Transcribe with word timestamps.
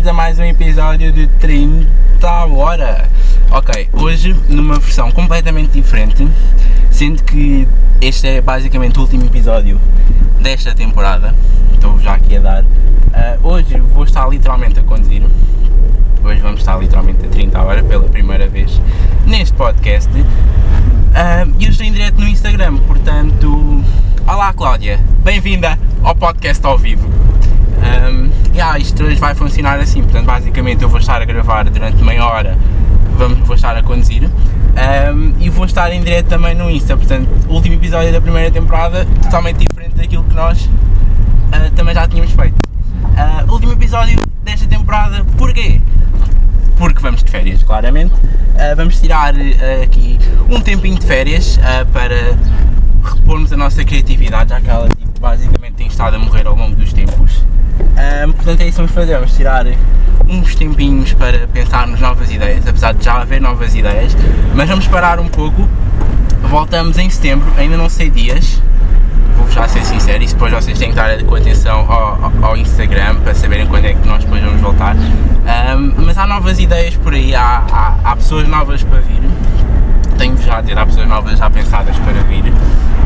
bem-vindos 0.00 0.06
a 0.06 0.12
mais 0.14 0.38
um 0.38 0.44
episódio 0.44 1.12
de 1.12 1.26
30 1.26 1.86
hora. 2.46 3.06
Ok, 3.50 3.88
hoje 3.92 4.34
numa 4.48 4.78
versão 4.78 5.10
completamente 5.10 5.72
diferente, 5.72 6.26
sendo 6.90 7.22
que 7.22 7.68
este 8.00 8.26
é 8.26 8.40
basicamente 8.40 8.98
o 8.98 9.02
último 9.02 9.26
episódio 9.26 9.78
desta 10.40 10.74
temporada. 10.74 11.34
Estou 11.74 11.98
já 12.00 12.14
aqui 12.14 12.38
a 12.38 12.40
dar. 12.40 12.62
Uh, 12.62 13.46
hoje 13.46 13.78
vou 13.78 14.04
estar 14.04 14.26
literalmente 14.26 14.80
a 14.80 14.82
conduzir. 14.82 15.22
Hoje 16.24 16.40
vamos 16.40 16.60
estar 16.60 16.78
literalmente 16.78 17.26
a 17.26 17.28
30 17.28 17.60
hora 17.60 17.82
pela 17.82 18.08
primeira 18.08 18.48
vez 18.48 18.80
neste 19.26 19.54
podcast. 19.54 20.10
Uh, 20.10 21.54
e 21.58 21.64
eu 21.64 21.70
estou 21.70 21.84
em 21.84 21.92
direto 21.92 22.18
no 22.18 22.26
Instagram, 22.26 22.78
portanto. 22.86 23.84
Olá 24.26 24.50
Cláudia, 24.54 24.98
bem-vinda 25.22 25.78
ao 26.02 26.14
podcast 26.14 26.64
ao 26.64 26.78
vivo. 26.78 27.29
Um, 27.80 28.30
yeah, 28.54 28.78
isto 28.78 29.02
hoje 29.02 29.16
vai 29.16 29.34
funcionar 29.34 29.78
assim, 29.80 30.02
portanto, 30.02 30.26
basicamente 30.26 30.82
eu 30.82 30.88
vou 30.88 31.00
estar 31.00 31.20
a 31.20 31.24
gravar 31.24 31.64
durante 31.64 32.02
meia 32.02 32.24
hora, 32.24 32.56
vamos, 33.16 33.38
vou 33.46 33.56
estar 33.56 33.76
a 33.76 33.82
conduzir 33.82 34.24
um, 34.24 35.34
e 35.40 35.48
vou 35.48 35.64
estar 35.64 35.92
em 35.92 36.00
direto 36.02 36.26
também 36.26 36.54
no 36.54 36.70
Insta. 36.70 36.96
Portanto, 36.96 37.28
último 37.48 37.74
episódio 37.74 38.12
da 38.12 38.20
primeira 38.20 38.50
temporada, 38.50 39.06
totalmente 39.22 39.66
diferente 39.66 39.96
daquilo 39.96 40.24
que 40.24 40.34
nós 40.34 40.64
uh, 40.64 41.70
também 41.74 41.94
já 41.94 42.06
tínhamos 42.06 42.32
feito. 42.32 42.56
Uh, 42.56 43.52
último 43.52 43.72
episódio 43.72 44.18
desta 44.42 44.66
temporada, 44.66 45.24
porquê? 45.36 45.80
Porque 46.76 47.00
vamos 47.00 47.22
de 47.22 47.30
férias, 47.30 47.62
claramente. 47.62 48.14
Uh, 48.14 48.76
vamos 48.76 49.00
tirar 49.00 49.34
aqui 49.82 50.18
um 50.48 50.60
tempinho 50.60 50.98
de 50.98 51.06
férias 51.06 51.58
para 51.92 52.36
repormos 53.02 53.52
a 53.52 53.56
nossa 53.56 53.84
criatividade, 53.84 54.50
já 54.50 54.60
que 54.60 54.68
ela 54.68 54.88
tipo, 54.88 55.20
basicamente 55.20 55.74
tem 55.74 55.86
estado 55.86 56.16
a 56.16 56.18
morrer 56.18 56.46
ao 56.46 56.54
longo 56.54 56.74
dos 56.74 56.92
tempos. 56.92 57.44
Um, 57.80 58.32
portanto 58.32 58.60
é 58.60 58.64
isso 58.64 58.72
que 58.72 58.76
vamos 58.76 58.92
fazer, 58.92 59.14
vamos 59.14 59.32
tirar 59.32 59.66
uns 60.28 60.54
tempinhos 60.54 61.12
para 61.12 61.46
pensar 61.48 61.86
nas 61.86 62.00
novas 62.00 62.30
ideias, 62.30 62.66
apesar 62.66 62.94
de 62.94 63.04
já 63.04 63.20
haver 63.20 63.40
novas 63.40 63.74
ideias, 63.74 64.16
mas 64.54 64.68
vamos 64.68 64.86
parar 64.86 65.18
um 65.18 65.28
pouco, 65.28 65.68
voltamos 66.48 66.98
em 66.98 67.10
setembro, 67.10 67.52
ainda 67.56 67.76
não 67.76 67.88
sei 67.88 68.10
dias, 68.10 68.62
vou 69.36 69.50
já 69.50 69.66
ser 69.66 69.82
sincero, 69.84 70.22
e 70.22 70.26
depois 70.26 70.52
vocês 70.52 70.78
têm 70.78 70.92
que 70.92 70.98
estar 70.98 71.22
com 71.24 71.34
atenção 71.34 71.80
ao, 71.90 72.32
ao, 72.42 72.56
Instagram 72.56 73.16
para 73.16 73.34
saberem 73.34 73.66
quando 73.66 73.86
é 73.86 73.94
que 73.94 74.06
nós 74.06 74.22
depois 74.22 74.42
vamos 74.42 74.60
voltar. 74.60 74.94
Um, 74.94 76.04
mas 76.04 76.16
há 76.16 76.26
novas 76.26 76.58
ideias 76.60 76.96
por 76.96 77.12
aí, 77.12 77.34
há, 77.34 77.64
há, 77.70 77.94
há 78.04 78.16
pessoas 78.16 78.46
novas 78.46 78.82
para 78.84 79.00
vir, 79.00 79.20
tenho 80.16 80.36
já 80.42 80.58
a 80.58 80.60
dizer, 80.60 80.78
há 80.78 80.86
pessoas 80.86 81.08
novas 81.08 81.38
já 81.38 81.50
pensadas 81.50 81.96
para 81.98 82.22
vir. 82.22 82.52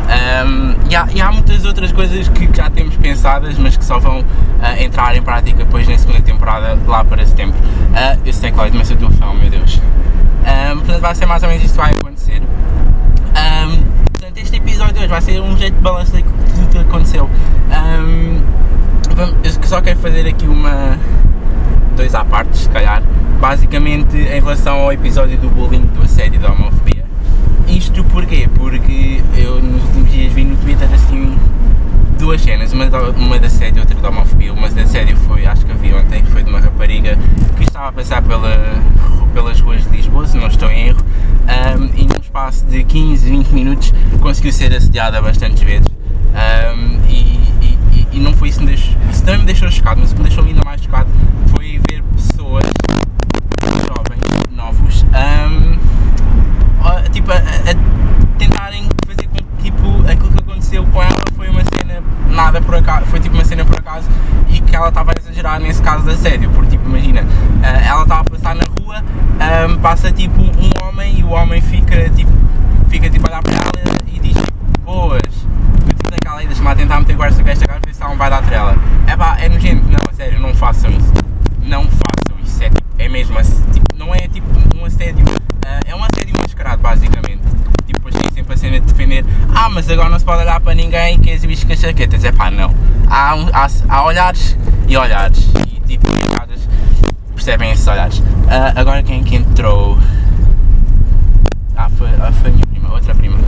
Um, 0.05 0.75
e, 0.89 0.95
há, 0.95 1.07
e, 1.13 1.21
há, 1.21 1.31
muitas 1.31 1.65
outras 1.65 1.91
coisas 1.91 2.27
que 2.29 2.49
já 2.55 2.69
temos 2.69 2.95
pensadas, 2.95 3.57
mas 3.57 3.75
que 3.75 3.83
só 3.83 3.99
vão 3.99 4.19
uh, 4.19 4.25
entrar 4.79 5.15
em 5.15 5.21
prática 5.21 5.63
depois 5.63 5.87
na 5.87 5.97
segunda 5.97 6.21
temporada, 6.21 6.77
lá 6.87 7.03
para 7.03 7.25
setembro. 7.25 7.57
Uh, 7.59 8.19
eu 8.23 8.33
sei, 8.33 8.51
Cláudio, 8.51 8.77
mas 8.77 8.89
eu 8.89 8.95
estou 8.95 9.11
fã, 9.11 9.33
meu 9.33 9.49
Deus. 9.49 9.81
Um, 10.45 10.77
portanto, 10.77 11.01
vai 11.01 11.15
ser 11.15 11.25
mais 11.25 11.41
ou 11.41 11.49
menos 11.49 11.63
isto 11.63 11.73
que 11.73 11.81
vai 11.81 11.91
acontecer. 11.91 12.41
Um, 12.41 13.83
portanto, 14.11 14.37
este 14.37 14.57
episódio 14.57 14.97
hoje 14.97 15.07
vai 15.07 15.21
ser 15.21 15.41
um 15.41 15.57
jeito 15.57 15.75
de 15.75 15.81
balanço 15.81 16.11
tudo 16.11 16.69
que 16.69 16.77
aconteceu. 16.77 17.29
Um, 17.71 18.41
eu 19.43 19.51
só 19.63 19.81
quero 19.81 19.99
fazer 19.99 20.27
aqui 20.27 20.45
uma. 20.45 20.97
dois 21.95 22.13
à 22.13 22.23
parte, 22.23 22.57
se 22.57 22.69
calhar. 22.69 23.01
Basicamente, 23.39 24.17
em 24.17 24.41
relação 24.41 24.79
ao 24.79 24.91
episódio 24.91 25.37
do 25.37 25.49
bullying, 25.49 25.81
do 25.81 26.03
assédio 26.03 26.39
da 26.39 26.51
homofobia. 26.51 26.94
Isto 27.67 28.03
porquê? 28.05 28.47
Porque 28.53 29.21
eu 29.35 29.61
nos 29.61 29.83
últimos 29.83 30.11
dias 30.11 30.33
vi 30.33 30.43
no 30.43 30.55
Twitter 30.57 30.87
assim 30.93 31.37
duas 32.17 32.41
cenas, 32.41 32.71
uma, 32.73 32.85
uma 32.85 33.39
da 33.39 33.47
assédio 33.47 33.77
e 33.77 33.79
outra 33.81 33.99
da 33.99 34.09
homofobia. 34.09 34.53
Uma 34.53 34.69
da 34.69 34.83
assédio 34.83 35.17
foi, 35.17 35.45
acho 35.45 35.65
que 35.65 35.73
vi 35.73 35.93
ontem, 35.93 36.23
foi 36.25 36.43
de 36.43 36.49
uma 36.49 36.59
rapariga 36.59 37.17
que 37.57 37.63
estava 37.63 37.89
a 37.89 37.91
passar 37.91 38.21
pela, 38.21 38.81
pelas 39.33 39.59
ruas 39.59 39.83
de 39.83 39.89
Lisboa, 39.89 40.27
se 40.27 40.37
não 40.37 40.47
estou 40.47 40.69
em 40.69 40.87
erro, 40.87 41.01
um, 41.79 41.85
e 41.95 42.05
num 42.05 42.19
espaço 42.21 42.65
de 42.65 42.83
15, 42.83 43.29
20 43.29 43.47
minutos 43.49 43.93
conseguiu 44.21 44.51
ser 44.51 44.73
assediada 44.73 45.21
bastantes 45.21 45.61
vezes. 45.61 45.87
Um, 45.87 46.99
e, 47.09 47.39
e, 47.61 48.07
e, 48.13 48.19
não 48.19 48.33
foi 48.33 48.49
isso 48.49 48.59
que 48.59 48.65
me 48.65 48.71
deixou, 48.71 48.95
isso 49.09 49.23
também 49.23 49.39
me 49.39 49.45
deixou 49.45 49.71
chocado, 49.71 50.01
mas 50.01 50.11
o 50.11 50.15
que 50.15 50.21
me 50.21 50.27
deixou 50.27 50.45
ainda 50.45 50.63
mais 50.63 50.81
chocado 50.81 51.09
foi 51.47 51.79
ver 51.89 52.03
pessoas 52.15 52.65
jovens, 53.87 54.21
novos, 54.51 55.03
um, 55.03 55.75
tipo, 57.15 57.31
a, 57.31 57.35
a, 57.35 58.37
tentarem 58.37 58.89
fazer 59.07 59.27
com 59.27 59.37
que 59.37 59.63
tipo, 59.63 60.01
aquilo 60.01 60.31
que 60.31 60.39
aconteceu 60.39 60.85
com 60.87 61.01
ela 61.01 61.23
foi 61.35 61.49
uma 61.49 61.61
cena 61.63 62.03
nada 62.35 62.61
por 62.61 62.75
acaso, 62.75 63.05
foi 63.05 63.19
tipo 63.19 63.33
uma 63.33 63.45
cena 63.45 63.65
por 63.65 63.77
acaso 63.77 64.07
e 64.49 64.59
que 64.59 64.75
ela 64.75 64.89
estava 64.89 65.11
a 65.11 65.19
exagerar 65.19 65.59
nesse 65.59 65.81
caso 65.81 66.03
de 66.03 66.11
assédio, 66.11 66.49
porque 66.51 66.71
tipo, 66.71 66.87
imagina, 66.87 67.21
uh, 67.21 67.87
ela 67.87 68.03
estava 68.03 68.21
a 68.21 68.23
passar 68.25 68.55
na 68.55 68.63
rua, 68.79 69.03
um, 69.69 69.77
passa 69.79 70.11
tipo 70.11 70.41
um 70.41 70.69
homem 70.83 71.19
e 71.19 71.23
o 71.23 71.29
homem 71.29 71.61
fica 71.61 72.09
tipo, 72.09 72.31
fica 72.89 73.09
tipo 73.09 73.25
a 73.25 73.29
olhar 73.31 73.41
para 73.41 73.53
ela 73.53 73.97
e 74.07 74.19
diz 74.19 74.37
boas, 74.83 75.21
eu 75.23 75.95
tipo 75.95 76.11
naquela 76.11 76.39
aí, 76.39 76.47
deixa-me 76.47 76.75
tentar 76.75 76.99
meter 76.99 77.15
guarda 77.15 77.51
esta 77.51 77.65
cara 77.65 77.79
ver 77.85 77.95
se 77.95 78.01
ela 78.01 78.11
não 78.11 78.17
vai 78.17 78.29
dar 78.29 78.43
trela. 78.43 78.75
É 79.07 79.15
pá, 79.15 79.37
é 79.39 79.49
nojento, 79.49 79.85
não, 79.87 79.99
a 80.09 80.13
sério, 80.13 80.39
não 80.39 80.53
façam 80.53 80.91
isso. 80.91 81.11
Não 81.65 81.83
façam 81.83 82.39
isso, 82.43 82.63
é, 82.63 82.69
tipo, 82.69 82.87
é 82.97 83.09
mesmo, 83.09 83.35
tipo, 83.73 83.97
não 83.97 84.13
é 84.13 84.27
tipo 84.27 84.47
um 84.79 84.85
assédio 84.85 85.25
Uh, 85.65 85.81
é 85.83 85.95
um 85.95 86.03
assédio 86.03 86.35
mascarado, 86.39 86.79
basicamente. 86.79 87.41
Tipo, 87.87 88.11
tem 88.11 88.31
sempre 88.31 88.53
a 88.53 88.57
cena 88.57 88.79
de 88.79 88.85
defender: 88.85 89.25
ah, 89.55 89.67
mas 89.67 89.89
agora 89.89 90.09
não 90.09 90.19
se 90.19 90.23
pode 90.23 90.43
olhar 90.43 90.59
para 90.59 90.75
ninguém 90.75 91.17
que 91.17 91.31
exibis 91.31 91.65
as 91.67 91.79
chaquetas. 91.79 92.23
É 92.23 92.31
pá, 92.31 92.51
não. 92.51 92.71
Há, 93.09 93.33
há, 93.51 93.67
há, 93.89 94.03
olhares 94.03 94.55
e 94.87 94.95
olhares. 94.95 95.49
E 95.67 95.79
tipo, 95.87 96.07
os 96.07 97.33
percebem 97.33 97.71
esses 97.71 97.87
olhares. 97.87 98.19
Uh, 98.19 98.23
agora 98.75 99.01
quem 99.01 99.21
é 99.21 99.23
que 99.23 99.35
entrou? 99.37 99.97
Ah, 101.75 101.89
foi, 101.89 102.09
ah, 102.09 102.31
foi 102.31 102.51
a 102.51 102.53
minha 102.53 102.65
prima, 102.67 102.93
outra 102.93 103.15
prima. 103.15 103.39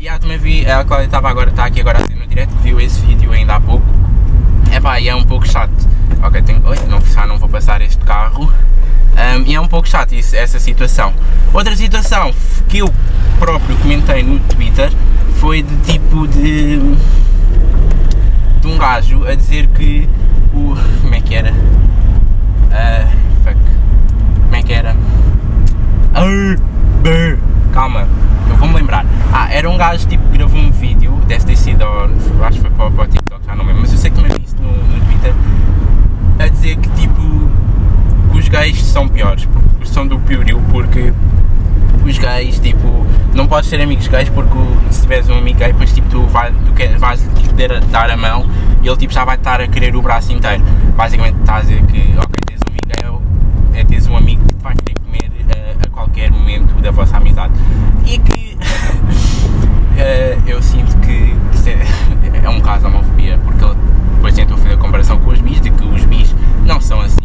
E 0.00 0.08
ah, 0.08 0.18
também 0.18 0.38
vi, 0.38 0.66
a 0.66 0.82
Cláudia 0.84 1.04
estava 1.04 1.28
agora, 1.28 1.50
está 1.50 1.66
aqui 1.66 1.82
agora 1.82 1.98
assim 1.98 2.18
no 2.18 2.26
direto, 2.26 2.50
viu 2.62 2.80
esse 2.80 2.98
vídeo 3.02 3.30
ainda 3.30 3.56
há 3.56 3.60
pouco. 3.60 3.84
É 4.72 4.80
pá, 4.80 4.98
e 4.98 5.10
é 5.10 5.14
um 5.14 5.24
pouco 5.24 5.46
chato. 5.46 5.86
Ok, 6.22 6.42
tenho, 6.42 6.62
oi, 6.64 6.76
não, 6.88 7.00
já 7.00 7.26
não 7.26 7.38
vou 7.38 7.48
passar 7.48 7.80
este 7.80 7.98
carro. 8.04 8.52
Um, 9.12 9.42
e 9.46 9.54
é 9.54 9.60
um 9.60 9.68
pouco 9.68 9.88
chato 9.88 10.14
isso, 10.14 10.34
essa 10.36 10.58
situação. 10.58 11.12
Outra 11.52 11.76
situação 11.76 12.32
que 12.68 12.78
eu 12.78 12.92
próprio 13.38 13.76
comentei 13.76 14.22
no 14.22 14.38
Twitter 14.40 14.90
foi 15.36 15.62
de 15.62 15.76
tipo 15.78 16.26
de. 16.28 16.78
de 18.60 18.66
um 18.66 18.78
gajo 18.78 19.26
a 19.26 19.34
dizer 19.34 19.66
que 19.68 20.08
o. 20.54 20.76
como 21.00 21.14
é 21.14 21.20
que 21.20 21.34
era? 21.34 21.52
Uh, 21.52 23.08
fuck. 23.44 23.58
Como 24.44 24.56
é 24.56 24.62
que 24.62 24.72
era? 24.72 24.96
Calma, 27.72 28.06
eu 28.48 28.56
vou-me 28.56 28.74
lembrar. 28.74 29.04
Ah, 29.32 29.50
era 29.50 29.68
um 29.68 29.76
gajo 29.76 30.06
tipo 30.06 30.22
que 30.28 30.36
gravou 30.36 30.60
um 30.60 30.70
vídeo, 30.70 31.12
deve 31.26 31.44
ter 31.44 31.56
sido, 31.56 31.84
acho 32.44 32.60
que 32.60 32.68
foi 32.68 32.70
para, 32.70 32.86
o 32.86 33.06
TikTok, 33.06 33.44
já 33.46 33.56
não 33.56 33.64
lembro, 33.64 33.80
mas 33.80 33.92
eu 33.92 33.98
sei 33.98 34.10
que 34.10 34.16
também 34.16 34.32
vi 34.36 34.44
isso 34.44 34.56
no, 34.56 34.70
no 34.70 35.04
Twitter, 35.06 35.32
dizer 36.62 36.76
que 36.76 36.88
tipo 36.90 37.20
os 38.32 38.48
gays 38.48 38.80
são 38.84 39.08
piores, 39.08 39.48
são 39.84 40.06
do 40.06 40.18
piorio, 40.20 40.60
porque 40.70 41.12
os 42.04 42.18
gays, 42.18 42.58
tipo, 42.60 43.06
não 43.34 43.46
podes 43.46 43.68
ter 43.68 43.80
amigos 43.80 44.06
gays 44.06 44.28
porque 44.28 44.56
se 44.90 45.02
tiveres 45.02 45.28
um 45.28 45.38
amigo 45.38 45.58
gay, 45.58 45.72
depois 45.72 45.92
tipo, 45.92 46.08
tu, 46.08 46.22
vai, 46.22 46.52
tu 46.52 46.98
vais 46.98 47.22
poder 47.48 47.80
dar 47.86 48.10
a 48.10 48.16
mão 48.16 48.48
e 48.82 48.86
ele 48.86 48.96
tipo, 48.96 49.12
já 49.12 49.24
vai 49.24 49.36
estar 49.36 49.60
a 49.60 49.66
querer 49.66 49.94
o 49.96 50.02
braço 50.02 50.32
inteiro. 50.32 50.62
Basicamente 50.96 51.40
está 51.40 51.56
a 51.56 51.60
dizer 51.60 51.82
que, 51.86 52.14
ok, 52.16 52.34
tens 52.46 52.60
um 52.62 52.68
amigo 52.68 53.22
gay, 53.72 53.80
é 53.80 53.84
teres 53.84 54.06
um 54.06 54.16
amigo 54.16 54.42
que 54.44 54.62
vai 54.62 54.74
querer 54.74 54.98
comer 55.00 55.30
uh, 55.30 55.78
a 55.84 55.90
qualquer 55.90 56.30
momento 56.30 56.80
da 56.80 56.90
vossa 56.90 57.16
amizade. 57.16 57.52
E 58.06 58.18
que 58.18 58.56
uh, 59.98 60.42
eu 60.46 60.62
sinto 60.62 60.96
que, 60.98 61.36
que 61.62 62.46
é 62.46 62.48
um 62.48 62.60
caso 62.60 62.86
de 62.86 62.86
homofobia, 62.86 63.38
porque 63.44 63.64
ele 63.64 63.74
depois 64.14 64.34
tentou 64.34 64.56
fazer 64.56 64.74
a 64.74 64.78
comparação 64.78 65.18
com 65.18 65.30
os 65.30 65.40
bis, 65.40 65.60
de 65.60 65.70
que 65.70 65.84
os 65.84 66.04
bis 66.04 66.34
não 66.64 66.80
são 66.80 67.00
assim 67.00 67.22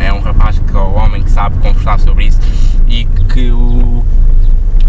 é 0.00 0.12
um 0.12 0.20
rapaz 0.40 0.58
que 0.58 0.76
é 0.76 0.80
um 0.80 0.96
homem 0.96 1.22
que 1.22 1.30
sabe 1.30 1.56
conversar 1.58 2.00
sobre 2.00 2.26
isso 2.26 2.40
e 2.88 3.04
que 3.04 3.50
o, 3.50 4.02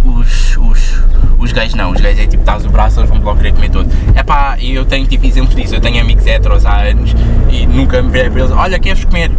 os, 0.06 0.57
os, 0.57 1.03
os 1.38 1.51
gays 1.51 1.75
não, 1.75 1.92
os 1.92 2.00
gays 2.00 2.18
é 2.18 2.25
tipo, 2.25 2.42
estás 2.42 2.65
o 2.65 2.69
braço, 2.69 3.00
eles 3.01 3.09
vão 3.09 3.19
logo 3.19 3.38
querer 3.38 3.53
comer 3.53 3.69
todo. 3.69 3.89
É 4.15 4.24
pá, 4.24 4.57
e 4.57 4.74
eu 4.74 4.86
tenho 4.86 5.06
tipo 5.06 5.25
exemplos 5.25 5.53
disso, 5.56 5.75
eu 5.75 5.81
tenho 5.81 6.01
amigos 6.01 6.25
heteros 6.25 6.65
há 6.65 6.81
anos 6.83 7.13
e 7.50 7.68
nunca 7.68 8.01
me 8.01 8.09
virei 8.09 8.30
para 8.30 8.39
eles, 8.39 8.51
olha, 8.51 8.80
queres 8.80 9.03
comer? 9.03 9.30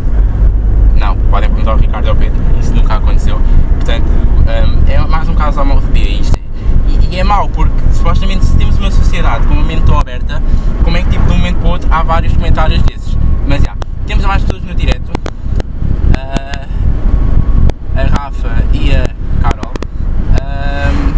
Não, 0.96 1.16
podem 1.16 1.48
perguntar 1.48 1.72
ao 1.72 1.78
Ricardo 1.78 2.04
ou 2.04 2.10
ao 2.10 2.16
Pedro, 2.16 2.40
isso 2.60 2.74
nunca 2.74 2.94
aconteceu. 2.94 3.40
Portanto, 3.76 4.04
um, 4.06 4.92
é 4.92 4.98
mais 5.08 5.28
um 5.28 5.34
caso 5.34 5.56
de 5.56 5.62
homofobia 5.62 6.08
isto. 6.20 6.38
E, 6.88 7.14
e 7.14 7.18
é 7.18 7.24
mau, 7.24 7.48
porque 7.48 7.74
supostamente 7.92 8.44
se 8.44 8.56
temos 8.56 8.78
uma 8.78 8.90
sociedade 8.90 9.46
com 9.46 9.54
uma 9.54 9.64
mente 9.64 9.82
tão 9.82 9.98
aberta, 9.98 10.40
como 10.84 10.96
é 10.96 11.02
que 11.02 11.10
tipo 11.10 11.24
de 11.24 11.32
um 11.32 11.36
momento 11.38 11.56
para 11.56 11.68
o 11.68 11.70
outro 11.72 11.88
há 11.90 12.02
vários 12.02 12.34
comentários 12.34 12.82
desses? 12.82 13.16
Mas 13.48 13.62
já, 13.62 13.74
temos 14.06 14.24
mais 14.24 14.42
pessoas 14.42 14.62
no 14.62 14.74
direto 14.74 15.01
a, 16.14 18.00
a 18.00 18.04
Rafa 18.04 18.64
e 18.72 18.92
a 18.94 19.08
Carol. 19.42 19.72
Um, 20.30 21.12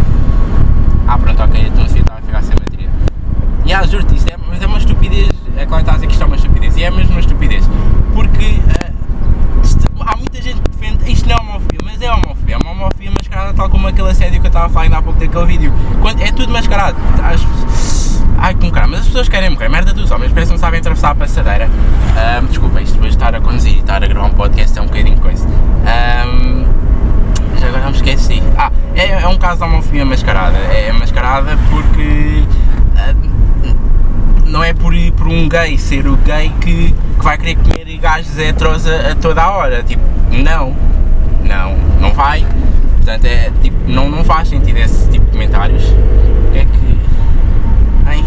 ah, 1.06 1.19
pronto, 1.19 1.43
ok, 1.43 1.61
estou 1.67 1.85
a 1.85 1.87
estava 1.87 2.19
a 2.19 2.23
ficar 2.23 2.43
sem 2.43 2.56
bateria. 2.56 2.88
E 3.64 3.69
yeah, 3.69 3.87
juro-te, 3.87 4.14
isto 4.17 4.29
é, 4.29 4.37
mas 4.49 4.62
é 4.62 4.67
uma 4.67 4.79
estupidez. 4.79 5.31
É 5.56 5.67
claro 5.67 5.85
que 5.85 5.91
estás 5.91 5.91
a 5.91 5.94
dizer 5.94 6.06
que 6.06 6.12
isto 6.12 6.23
é 6.23 6.26
uma 6.26 6.37
estupidez. 6.37 6.76
E 6.76 6.85
é 6.85 6.91
mesmo 6.91 7.12
uma 7.12 7.20
estupidez. 7.20 7.64
Porque 8.12 8.44
eh, 8.44 8.91
uh, 8.91 9.61
isto, 9.62 9.88
há 10.00 10.17
muita 10.17 10.43
gente 10.43 10.61
que 10.61 10.70
defende. 10.70 11.12
Isto 11.12 11.29
não 11.29 11.37
é 11.37 11.40
homofobia, 11.40 11.81
mas 11.85 12.02
é 12.02 12.12
homofobia. 12.12 12.55
É 12.55 12.58
uma 12.58 12.70
homofobia 12.70 13.11
mascarada, 13.11 13.55
tal 13.55 13.70
como 13.70 13.87
aquele 13.87 14.11
assédio 14.11 14.40
que 14.40 14.47
eu 14.47 14.49
estava 14.49 14.67
a 14.67 14.69
falar 14.69 14.85
ainda 14.85 14.99
há 14.99 15.02
pouco 15.02 15.19
daquele 15.19 15.47
vídeo. 15.47 15.73
Quando, 16.00 16.20
é 16.20 16.32
tudo 16.32 16.52
mascarado. 16.52 16.97
As, 17.23 18.23
ai, 18.38 18.55
como 18.55 18.70
caralho, 18.70 18.93
mas 18.93 19.00
as 19.00 19.06
pessoas 19.06 19.29
querem 19.29 19.50
morrer. 19.50 19.69
Merda 19.69 19.93
dos 19.93 20.11
homens, 20.11 20.32
parece 20.32 20.50
que 20.50 20.55
não 20.55 20.61
sabem 20.61 20.81
atravessar 20.81 21.11
a 21.11 21.14
passadeira. 21.14 21.69
Um, 21.69 22.47
desculpa, 22.47 22.81
isto 22.82 22.94
depois 22.94 23.13
estar 23.94 24.05
a 24.05 24.08
gravar 24.08 24.26
um 24.26 24.31
podcast 24.31 24.76
é 24.76 24.82
um 24.82 24.87
bocadinho 24.87 25.17
coisa. 25.19 25.46
Um, 25.46 26.67
mas 27.52 27.62
agora 27.62 27.85
não 27.85 27.91
me 27.91 27.96
esqueci. 27.96 28.43
Ah, 28.58 28.73
é, 28.94 29.23
é 29.23 29.29
um 29.29 29.38
caso 29.38 29.58
de 29.58 29.64
homofobia 29.64 30.05
mascarada. 30.05 30.56
É 30.56 30.93
mascarada 30.93 31.56
porque. 31.70 32.43
Uh, 32.96 33.35
não 34.46 34.64
é 34.64 34.73
por, 34.73 34.93
por 35.17 35.29
um 35.29 35.49
gay 35.49 35.79
ser 35.79 36.06
o 36.06 36.17
gay 36.17 36.52
que, 36.61 36.93
que 36.93 37.25
vai 37.25 37.38
querer 37.38 37.56
comer 37.56 37.99
gajos 37.99 38.37
heteros 38.37 38.87
a, 38.87 39.12
a 39.12 39.14
toda 39.14 39.43
a 39.43 39.50
hora. 39.50 39.82
Tipo, 39.85 40.02
não. 40.32 40.75
Não, 41.44 41.76
não 42.00 42.12
vai. 42.12 42.44
Portanto, 42.97 43.26
é, 43.26 43.52
tipo, 43.62 43.76
não, 43.88 44.08
não 44.08 44.25
faz 44.25 44.49
sentido 44.49 44.76
esse 44.79 45.08
tipo 45.08 45.25
de 45.26 45.32
comentários. 45.32 45.85
É 46.52 46.64
que. 46.64 46.99
Ai. 48.06 48.25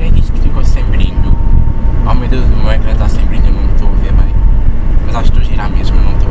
É 0.00 0.10
que 0.10 0.20
isto 0.20 0.36
ficou 0.42 0.62
sem 0.62 0.84
brilho. 0.84 1.36
Oh 2.05 2.05
meu 2.16 2.28
Deus, 2.28 2.44
o 2.44 2.56
meu 2.56 2.72
ecrã 2.72 2.92
está 2.92 3.08
sem 3.08 3.24
brilho, 3.26 3.52
não 3.52 3.64
estou 3.74 3.88
a 3.88 3.96
ver 3.96 4.12
bem. 4.12 4.34
Mas 5.06 5.16
acho 5.16 5.32
que 5.32 5.38
estou 5.38 5.42
a 5.42 5.44
girar 5.44 5.70
mesmo, 5.70 5.96
não 6.00 6.12
estou. 6.12 6.30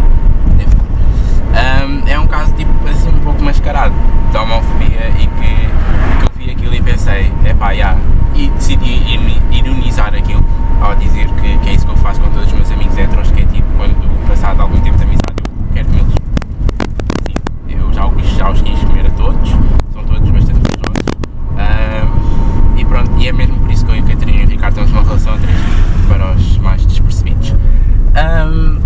Um, 1.56 2.08
é 2.08 2.20
um 2.20 2.28
caso 2.28 2.54
tipo 2.54 2.70
assim 2.90 3.08
um 3.10 3.20
pouco 3.20 3.42
mascarado 3.42 3.94
de 4.30 4.38
homofobia 4.38 5.10
e 5.18 5.28
que, 5.28 5.28
que 5.28 6.26
eu 6.26 6.38
vi 6.38 6.52
aquilo 6.52 6.76
e 6.76 6.82
pensei, 6.82 7.32
epá, 7.46 7.72
yeah, 7.72 7.98
e 8.36 8.50
decidi 8.50 9.00
ironizar 9.52 10.14
aquilo 10.14 10.44
ao 10.82 10.96
dizer 10.96 11.28
que, 11.30 11.58
que 11.60 11.70
é 11.70 11.74
isso 11.74 11.86
que 11.86 11.92
eu 11.94 11.98
faço 11.98 12.20
com 12.20 12.30
todos 12.32 12.48
os 12.48 12.54
meus 12.54 12.70
amigos 12.72 12.98
heteros, 12.98 13.32
que 13.32 13.42
é 13.42 13.46
tipo 13.46 13.66
quando 13.78 14.28
passado 14.28 14.62
algum 14.62 14.78
tempo 14.82 14.98
de 14.98 15.04
amizade 15.04 15.36
eu 15.38 15.74
quero 15.74 15.88
comê-los. 15.88 16.14
Sim, 17.26 17.36
eu 17.70 17.94
já, 17.94 18.12
já 18.38 18.50
os 18.50 18.62
quis 18.62 18.80
comer 18.84 19.06
a 19.08 19.10
todos, 19.12 19.50
são 19.94 20.04
todos 20.04 20.30
bastante 20.30 20.60
gostosos. 20.60 21.06
Um, 21.56 22.78
e 22.78 22.84
pronto, 22.84 23.12
e 23.18 23.28
é 23.30 23.32
mesmo 23.32 23.58
por 23.60 23.72
isso 23.72 23.86
que 23.86 23.92
eu 23.92 23.96
temos 24.72 24.92
uma 24.92 25.04
relação 25.04 25.34
a 25.34 25.38
três, 25.38 25.58
para 26.08 26.32
os 26.34 26.58
mais 26.58 26.86
despercebidos. 26.86 27.52
Um, 27.52 28.80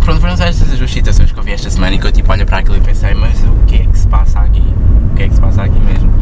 pronto, 0.00 0.20
foram 0.20 0.32
estas 0.34 0.72
as 0.72 0.78
duas 0.78 0.90
citações 0.90 1.30
que 1.30 1.38
eu 1.38 1.42
vi 1.42 1.52
esta 1.52 1.70
semana 1.70 1.94
e 1.94 1.98
que 1.98 2.06
eu 2.06 2.12
tipo 2.12 2.32
olho 2.32 2.46
para 2.46 2.58
aquilo 2.58 2.76
e 2.76 2.80
pensei, 2.80 3.14
mas 3.14 3.42
o 3.44 3.66
que 3.66 3.76
é 3.76 3.84
que 3.84 3.98
se 3.98 4.08
passa 4.08 4.40
aqui? 4.40 4.64
O 5.10 5.14
que 5.14 5.22
é 5.22 5.28
que 5.28 5.34
se 5.34 5.40
passa 5.40 5.62
aqui 5.62 5.78
mesmo? 5.80 6.12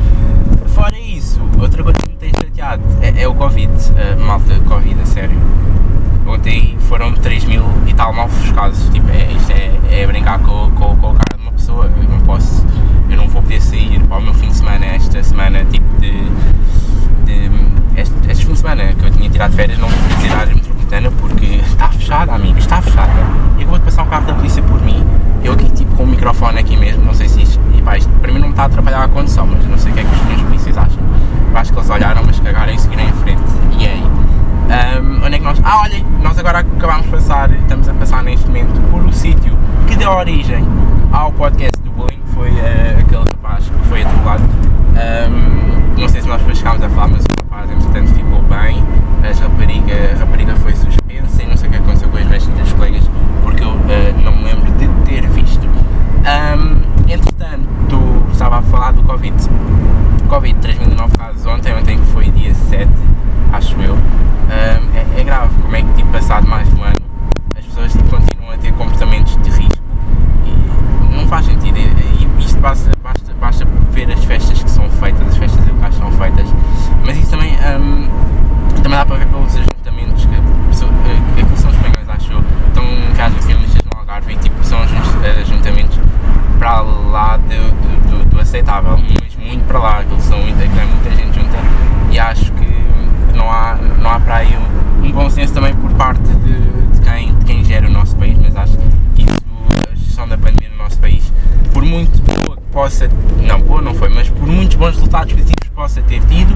Fora 0.67 0.99
isso, 0.99 1.41
outra 1.59 1.83
coisa 1.83 1.99
que 1.99 2.09
me 2.09 2.17
tem 2.17 2.31
chateado 2.31 2.83
é, 3.01 3.23
é 3.23 3.29
o 3.29 3.35
Covid, 3.35 3.73
uh, 3.73 4.21
malta, 4.21 4.59
Covid 4.69 5.01
a 5.01 5.07
sério. 5.07 5.39
Ontem 6.27 6.77
foram 6.89 7.13
3 7.13 7.45
mil 7.45 7.65
e 7.87 7.95
tal 7.95 8.15
novos 8.15 8.53
casos, 8.53 8.89
tipo, 8.91 9.09
é, 9.11 9.33
isto 9.33 9.51
é, 9.51 10.03
é 10.03 10.07
brincar 10.07 10.39
com, 10.41 10.71
com, 10.73 10.97
com 10.97 11.11
a 11.11 11.15
cara 11.15 11.37
de 11.37 11.43
uma 11.43 11.53
pessoa, 11.53 11.87
eu 11.87 12.09
não 12.09 12.21
posso, 12.21 12.65
eu 13.09 13.17
não 13.17 13.29
vou 13.29 13.43
poder 13.43 13.61
sair 13.61 14.01
para 14.01 14.19
o 14.19 14.23
meu 14.23 14.35
fim 14.35 14.49
de 14.49 14.57
semana, 14.57 14.87
esta 14.87 15.23
semana, 15.23 15.65
tipo 15.65 16.01
de 16.01 16.31
este, 18.01 18.15
este 18.31 18.47
fim 18.47 18.50
de 18.50 18.50
semana 18.61 18.93
que 18.93 19.05
eu 19.05 19.11
tinha 19.11 19.31
tirado 19.31 19.55
férias, 19.55 19.79
não 19.79 19.89
poder 19.89 20.17
tirar 20.21 20.47
metropolitana 20.47 21.11
porque 21.13 21.47
está 21.47 21.89
fechada, 21.89 22.33
amigo, 22.35 22.59
está 22.59 22.83
fechada. 22.83 23.11
E 23.57 23.63
acabou 23.63 23.79
de 23.79 23.85
passar 23.87 24.03
um 24.03 24.07
carro 24.07 24.27
da 24.27 24.35
polícia 24.35 24.63
por 24.63 24.81
mim, 24.83 25.03
eu 25.43 25.55
aqui 25.55 25.71
tipo 25.71 25.97
com 25.97 26.05
o 26.05 26.07
microfone 26.07 26.59
aqui 26.59 26.77
mesmo, 26.77 27.03
não 27.05 27.15
sei 27.15 27.29
se 27.29 27.43
isto, 27.43 27.59
e 27.75 27.81
pá, 27.81 27.97
isto 27.97 28.11
para 28.21 28.31
mim 28.31 28.39
não 28.39 28.49
me 28.49 28.53
está 28.53 28.65
a 28.65 28.67
atrapalhar 28.67 29.03
a 29.03 29.09
condução, 29.09 29.47
mas 29.47 29.65
não 29.67 29.79
sei 29.79 29.93
o 29.93 29.95
que 29.95 30.01
é 30.01 30.05
que 30.05 30.15
os 30.15 30.23
meus 30.23 30.43
polícias 30.43 30.77
acham. 30.77 31.03
Eu 31.51 31.57
acho 31.57 31.73
que 31.73 31.79
eles 31.79 31.91
olharam, 31.91 32.23
mas 32.25 32.39
cagaram 32.39 32.73
e 32.73 32.79
seguiram 32.79 33.05
em 33.05 33.13
frente. 33.15 33.43
E 33.79 33.87
aí? 33.87 34.03
Um, 35.01 35.25
onde 35.25 35.35
é 35.35 35.39
que 35.39 35.45
nós. 35.45 35.59
Ah, 35.65 35.81
olhem, 35.81 36.05
nós 36.23 36.39
agora 36.39 36.59
acabámos 36.59 37.07
de 37.07 37.13
passar, 37.13 37.51
estamos 37.51 37.89
a 37.89 37.95
passar 37.95 38.23
neste 38.23 38.47
momento 38.47 38.79
por 38.91 39.03
o 39.03 39.13
sítio 39.13 39.57
que 39.89 39.97
deu 39.97 40.11
origem 40.11 40.65
ao 41.11 41.33
podcast 41.33 41.81
do 41.83 41.91
bullying, 41.91 42.21
foi 42.35 42.51
uh, 42.51 43.01
aquele 43.01 43.25
rapaz 43.25 43.65
que 43.65 43.89
foi 43.89 44.03
atropelado. 44.03 44.45
Um, 44.91 46.01
não 46.01 46.09
sei 46.09 46.23
se 46.23 46.29
nós 46.29 46.39
depois 46.39 46.59
chegámos 46.59 46.83
a 46.83 46.89
falar, 46.91 47.09
mas 47.09 47.25
o 47.25 47.45
rapaz 47.45 47.71
entretanto 47.71 48.15
ficou 48.15 48.43
bem, 48.43 48.83
a 49.23 49.43
rapariga, 49.43 50.13
a 50.15 50.19
rapariga 50.19 50.57
foi 50.57 50.75
suspensa 50.75 51.43
e 51.43 51.47
não 51.47 51.57
sei 51.57 51.69
o 51.69 51.73
que 51.73 51.79
aconteceu 51.79 52.09
com 52.09 52.17
os 52.17 52.27
restos 52.27 52.55
dos 52.55 52.73
colegas, 52.73 53.05
porque 53.43 53.63
eu 53.63 53.71
uh, 53.71 54.23
não 54.25 54.33
me 54.33 54.45
lembro 54.45 54.71
de 54.73 54.89
ter 55.05 55.27
visto. 55.29 55.69
Um, 56.21 57.11
entretanto, 57.11 58.27
estava 58.33 58.59
a 58.59 58.63
falar 58.63 58.93
do 58.93 59.03
Covid. 59.03 59.35
Covid, 60.29 60.59
3.009 60.61 61.17
casos 61.19 61.47
ontem, 61.47 61.75
ontem 61.75 61.99
foi 62.13 62.31
dia 62.31 62.55
7, 62.55 62.89
acho 63.53 63.81
eu. 63.81 63.95
Um, 63.95 63.99
é, 64.51 65.21
é, 65.21 65.25
grave 65.25 65.55
como 65.63 65.75
é 65.75 65.83
que, 65.83 65.93
tipo, 65.95 66.11
passado 66.11 66.47
mais 66.47 66.69
de 66.69 66.75
um 66.79 66.85
ano, 66.85 66.97
as 67.57 67.65
pessoas 67.65 67.93
tipo, 67.93 68.09
continuam 68.09 68.53
a 68.53 68.59
ter 68.59 68.73
comportamentos 68.73 69.37
de 69.43 69.51
risco 69.51 69.83
e 70.45 71.17
não 71.17 71.27
faz 71.27 71.47
sentido. 71.47 71.79
E, 71.79 71.81
e 71.83 72.45
isto 72.45 72.61
basta, 72.61 72.91
basta, 73.03 73.33
basta 73.41 73.65
ver 73.93 74.13
as 74.13 74.25
festas 74.25 74.63
que 74.63 74.71
são 74.71 74.89
feitas, 74.91 75.27
as 75.29 75.37
festas 75.37 75.67
locais 75.67 75.95
são 75.95 76.13
feitas, 76.13 76.47
mas 77.05 77.17
isso 77.17 77.31
também, 77.31 77.53
um, 77.55 78.09
também 78.83 78.99
dá 78.99 79.07
para 79.07 79.17
ver 79.17 79.27
pelos 79.27 79.57
ajuntamentos 79.57 80.27
que, 80.27 80.35
que, 80.35 81.45
que 81.45 81.59
são 81.59 81.71
espanhóis, 81.71 82.09
acho 82.09 82.33
eu, 82.33 82.45
estão 82.69 82.85
casos 83.17 83.45
finalistas 83.45 83.83
no 83.85 83.99
Algarve 83.99 84.33
e 84.33 84.37
tipo, 84.37 84.65
são 84.65 84.79
ajuntamentos 84.81 85.99
para 86.59 86.81
lá 86.83 87.37
do, 87.39 88.11
do, 88.11 88.31
do, 88.31 88.41
aceitável, 88.41 88.99
mas 88.99 89.35
muito 89.37 89.65
para 89.67 89.79
lá, 89.79 89.99
aquilo 90.01 90.21
são 90.21 90.39
muita, 90.39 90.65
muita 90.67 91.11
gente 91.11 91.35
junta 91.35 91.57
e 92.11 92.19
acho 92.19 92.53
que 92.53 92.71
não 93.35 93.51
há, 93.51 93.77
não 93.99 94.11
há 94.11 94.21
para 94.21 94.37
aí 94.37 94.55
um, 94.57 95.07
um 95.07 95.11
bom 95.11 95.31
senso 95.31 95.55
também 95.55 95.75
por 95.75 95.91
parte 95.93 96.21
de, 96.21 96.61
de, 96.93 97.01
quem, 97.01 97.35
de 97.35 97.45
quem 97.47 97.65
gera 97.65 97.89
o 97.89 97.91
nosso 97.91 98.15
país, 98.17 98.37
mas 98.39 98.55
acho 98.57 98.77
que 98.77 99.23
isso, 99.23 99.39
a 99.91 99.95
gestão 99.95 100.29
da 100.29 100.37
pandemia 100.37 100.69
no 100.69 100.77
nosso 100.77 100.99
país, 100.99 101.33
por 101.73 101.83
muito 101.83 102.21
boa 102.23 102.57
que 102.57 102.63
possa, 102.71 103.09
não 103.43 103.61
boa 103.63 103.81
não 103.81 103.95
foi, 103.95 104.11
mas 104.11 104.29
por 104.29 104.47
muitos 104.47 104.77
bons 104.77 104.97
resultados 104.97 105.33
positivos 105.33 105.63
que 105.63 105.71
possa 105.71 106.03
ter 106.03 106.21
tido, 106.27 106.55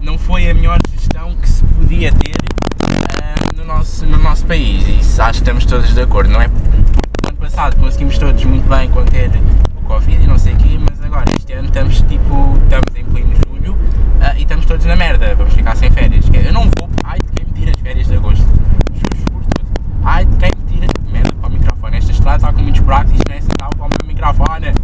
não 0.00 0.16
foi 0.16 0.48
a 0.48 0.54
melhor 0.54 0.78
gestão 0.94 1.36
que 1.36 1.48
se 1.48 1.62
podia 1.62 2.10
ter 2.10 2.36
uh, 2.84 3.56
no, 3.56 3.66
nosso, 3.66 4.06
no 4.06 4.16
nosso 4.18 4.46
país, 4.46 4.88
e 4.88 5.00
isso 5.00 5.20
acho 5.20 5.32
que 5.32 5.38
estamos 5.38 5.61
todos 5.72 5.94
de 5.94 6.02
acordo, 6.02 6.28
não 6.28 6.38
é? 6.38 6.48
Porque 6.48 7.30
ano 7.30 7.38
passado 7.38 7.76
conseguimos 7.76 8.18
todos 8.18 8.44
muito 8.44 8.68
bem 8.68 8.90
conter 8.90 9.30
o 9.74 9.80
Covid 9.86 10.22
e 10.22 10.26
não 10.26 10.36
sei 10.36 10.52
o 10.52 10.56
quê, 10.58 10.78
mas 10.78 11.02
agora 11.02 11.24
este 11.34 11.50
ano 11.54 11.64
estamos 11.64 12.02
tipo, 12.02 12.58
estamos 12.64 12.94
em 12.94 13.02
pleno 13.06 13.34
julho 13.48 13.72
uh, 13.72 14.36
e 14.36 14.42
estamos 14.42 14.66
todos 14.66 14.84
na 14.84 14.94
merda, 14.94 15.34
vamos 15.34 15.54
ficar 15.54 15.74
sem 15.74 15.90
férias. 15.90 16.26
Eu 16.30 16.52
não 16.52 16.64
vou, 16.76 16.90
ai 17.04 17.18
de 17.20 17.26
quem 17.32 17.46
me 17.46 17.52
tira 17.52 17.70
as 17.70 17.80
férias 17.80 18.06
de 18.06 18.14
agosto, 18.14 18.44
juro 18.92 19.30
por 19.32 19.42
tudo. 19.44 19.66
Ai 20.04 20.26
de 20.26 20.36
quem 20.36 20.50
me 20.54 20.74
tira, 20.74 20.86
merda 21.10 21.34
para 21.40 21.48
o 21.48 21.52
microfone, 21.52 21.96
esta 21.96 22.12
estrada 22.12 22.36
está 22.36 22.52
com 22.52 22.60
muitos 22.60 22.80
buracos 22.82 23.12
e 23.12 23.14
isto 23.14 23.28
não 23.28 23.34
é 23.34 23.38
aceitável 23.38 23.74
para 23.74 23.86
o 23.86 23.88
meu 23.98 24.08
microfone. 24.08 24.74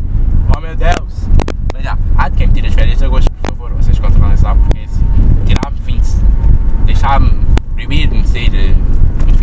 Oh 0.56 0.60
meu 0.60 0.74
Deus! 0.74 1.28
Mas 1.74 1.82
já, 1.82 1.98
ai 2.16 2.30
de 2.30 2.36
quem 2.38 2.46
me 2.46 2.54
tira 2.54 2.68
as 2.68 2.74
férias 2.74 2.96
de 2.96 3.04
agosto, 3.04 3.30
por 3.30 3.50
favor, 3.50 3.72
vocês 3.74 3.98
controlam 3.98 4.32
essa 4.32 4.54
porque 4.54 4.78
assim, 4.78 5.04
tirar-me 5.44 5.78
fim 5.82 6.00
de 6.00 6.86
deixar-me, 6.86 7.44
proibir-me 7.74 8.22
de 8.22 8.28
sair 8.28 8.74
um 8.74 9.34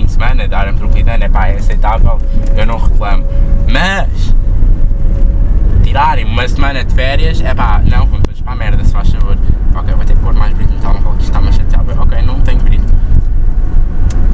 fim 0.55 0.63
de 0.63 0.63
semana, 0.63 0.63
dar 0.63 0.67
a 0.67 0.71
metropolitana, 0.71 1.25
é 1.25 1.29
pá, 1.29 1.47
é 1.47 1.57
aceitável, 1.57 2.19
eu 2.55 2.65
não 2.65 2.77
reclamo. 2.77 3.25
Mas 3.67 4.33
tirarem 5.83 6.25
uma 6.25 6.47
semana 6.47 6.83
de 6.83 6.93
férias, 6.93 7.41
é 7.41 7.53
pá, 7.53 7.81
não, 7.83 8.05
vamos 8.05 8.23
todos 8.23 8.41
para 8.41 8.53
a 8.53 8.55
merda, 8.55 8.83
se 8.83 8.91
faz 8.91 9.09
favor. 9.09 9.37
Ok, 9.75 9.93
vou 9.93 10.05
ter 10.05 10.15
que 10.15 10.21
pôr 10.21 10.33
mais 10.33 10.53
brilho 10.53 10.71
no 10.71 10.79
telemóvel 10.79 11.11
que 11.13 11.23
isto 11.23 11.29
está-me 11.29 11.49
a 11.49 11.51
chatear. 11.51 12.01
Ok, 12.01 12.21
não 12.21 12.39
tenho 12.41 12.59
brilho. 12.61 12.85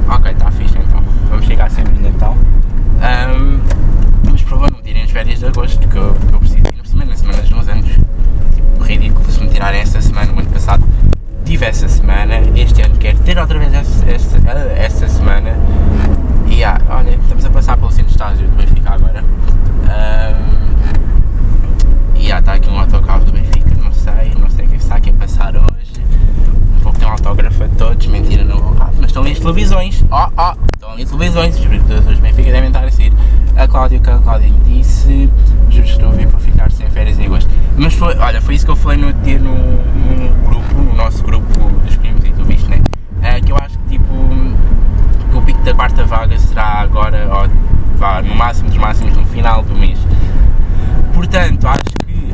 Ok, 0.08 0.32
está 0.32 0.50
fixe 0.52 0.78
então. 0.78 1.02
Vamos 1.28 1.46
ficar 1.46 1.70
sem 1.70 1.84
brilho 1.84 2.08
então. 2.08 2.32
Um, 2.32 3.60
mas 4.30 4.42
por 4.42 4.50
favor 4.50 4.70
tirem 4.82 5.02
as 5.02 5.10
férias 5.10 5.40
de 5.40 5.46
agosto 5.46 5.88
que 5.88 5.96
eu, 5.96 6.14
que 6.14 6.34
eu 6.34 6.38
preciso 6.38 6.60
ir 6.60 6.76
na 6.76 6.84
semana, 6.84 7.16
semana 7.16 7.40
dos 7.40 7.50
meus 7.50 7.68
anos. 7.68 7.90
Tipo, 8.54 8.84
ridículo 8.84 9.30
se 9.30 9.40
me 9.40 9.48
tirarem 9.48 9.80
esta 9.80 10.00
semana, 10.00 10.32
o 10.32 10.38
ano 10.38 10.50
passado 10.50 10.84
tive 11.44 11.66
essa 11.66 11.88
semana, 11.88 12.40
este 12.54 12.82
ano 12.82 12.96
quero 12.96 13.18
ter 13.18 13.38
outra 13.38 13.58
vez 13.58 13.74
essa, 13.74 14.08
essa, 14.08 14.38
essa 14.76 15.08
semana. 15.08 15.56
E 16.52 16.62
ah, 16.62 16.78
olha, 16.90 17.14
estamos 17.14 17.46
a 17.46 17.50
passar 17.50 17.78
pelo 17.78 17.90
centro 17.90 18.08
de 18.08 18.12
estágio 18.12 18.46
do 18.46 18.54
Benfica 18.54 18.90
agora. 18.90 19.24
Um, 19.24 20.62
e 22.14 22.30
ah, 22.30 22.40
está 22.40 22.52
aqui 22.52 22.68
um 22.68 22.78
autocarro 22.78 23.24
do 23.24 23.32
Benfica, 23.32 23.74
não 23.82 23.90
sei, 23.90 24.34
não 24.38 24.50
sei 24.50 24.66
o 24.66 24.68
que 24.68 24.76
está 24.76 24.96
aqui 24.96 25.08
a 25.08 25.14
passar 25.14 25.56
hoje. 25.56 26.04
Vou 26.82 26.92
ter 26.92 27.06
um 27.06 27.10
autógrafo 27.10 27.64
a 27.64 27.68
todos, 27.68 28.06
mentira, 28.06 28.44
não 28.44 28.58
vou 28.58 28.74
cá. 28.74 28.90
Mas 28.96 29.06
estão 29.06 29.22
ali 29.22 29.32
as 29.32 29.38
televisões, 29.38 30.04
ó, 30.10 30.28
oh, 30.28 30.32
ó, 30.36 30.52
oh, 30.52 30.66
estão 30.74 30.90
ali 30.90 31.02
as 31.04 31.08
televisões, 31.10 31.54
os 31.54 31.62
espectadores 31.62 32.18
do 32.18 32.22
Benfica 32.22 32.52
devem 32.52 32.68
estar 32.68 32.84
a 32.84 32.90
sair. 32.90 33.12
A 33.56 33.66
Cláudia, 33.66 33.98
que 33.98 34.10
a 34.10 34.18
Cláudia 34.18 34.50
disse, 34.66 35.30
juro 35.70 35.84
que 35.84 35.90
estou 35.90 36.10
a 36.10 36.12
vir 36.12 36.28
para 36.28 36.38
ficar 36.38 36.70
sem 36.70 36.86
férias 36.90 37.18
em 37.18 37.24
agosto. 37.24 37.50
Mas 37.78 37.94
foi, 37.94 38.14
olha, 38.18 38.42
foi 38.42 38.56
isso 38.56 38.66
que 38.66 38.70
eu 38.70 38.76
falei 38.76 38.98
no 38.98 39.10
dia 39.24 39.38
no, 39.38 39.54
no 39.54 40.28
grupo, 40.46 40.74
no 40.74 40.94
nosso 40.94 41.22
grupo 41.24 41.70
dos 41.84 41.96
primos, 41.96 42.22
e 42.26 42.30
tu 42.30 42.44
viste, 42.44 42.68
né? 42.68 42.82
É, 43.22 43.40
que 43.40 43.50
eu 43.50 43.56
acho 43.56 43.78
que 43.78 43.96
tipo, 43.96 44.12
que 45.32 45.38
o 45.38 45.42
pico 45.42 45.62
da 45.62 45.72
quarta 45.72 46.04
vaga 46.04 46.38
será 46.38 46.86
agora, 47.02 47.28
ó, 47.32 47.48
vá, 47.96 48.22
no 48.22 48.34
máximo 48.34 48.68
dos 48.68 48.78
máximos, 48.78 49.16
no 49.16 49.26
final 49.26 49.62
do 49.62 49.74
mês. 49.74 49.98
Portanto, 51.12 51.66
acho 51.66 51.82
que, 52.06 52.32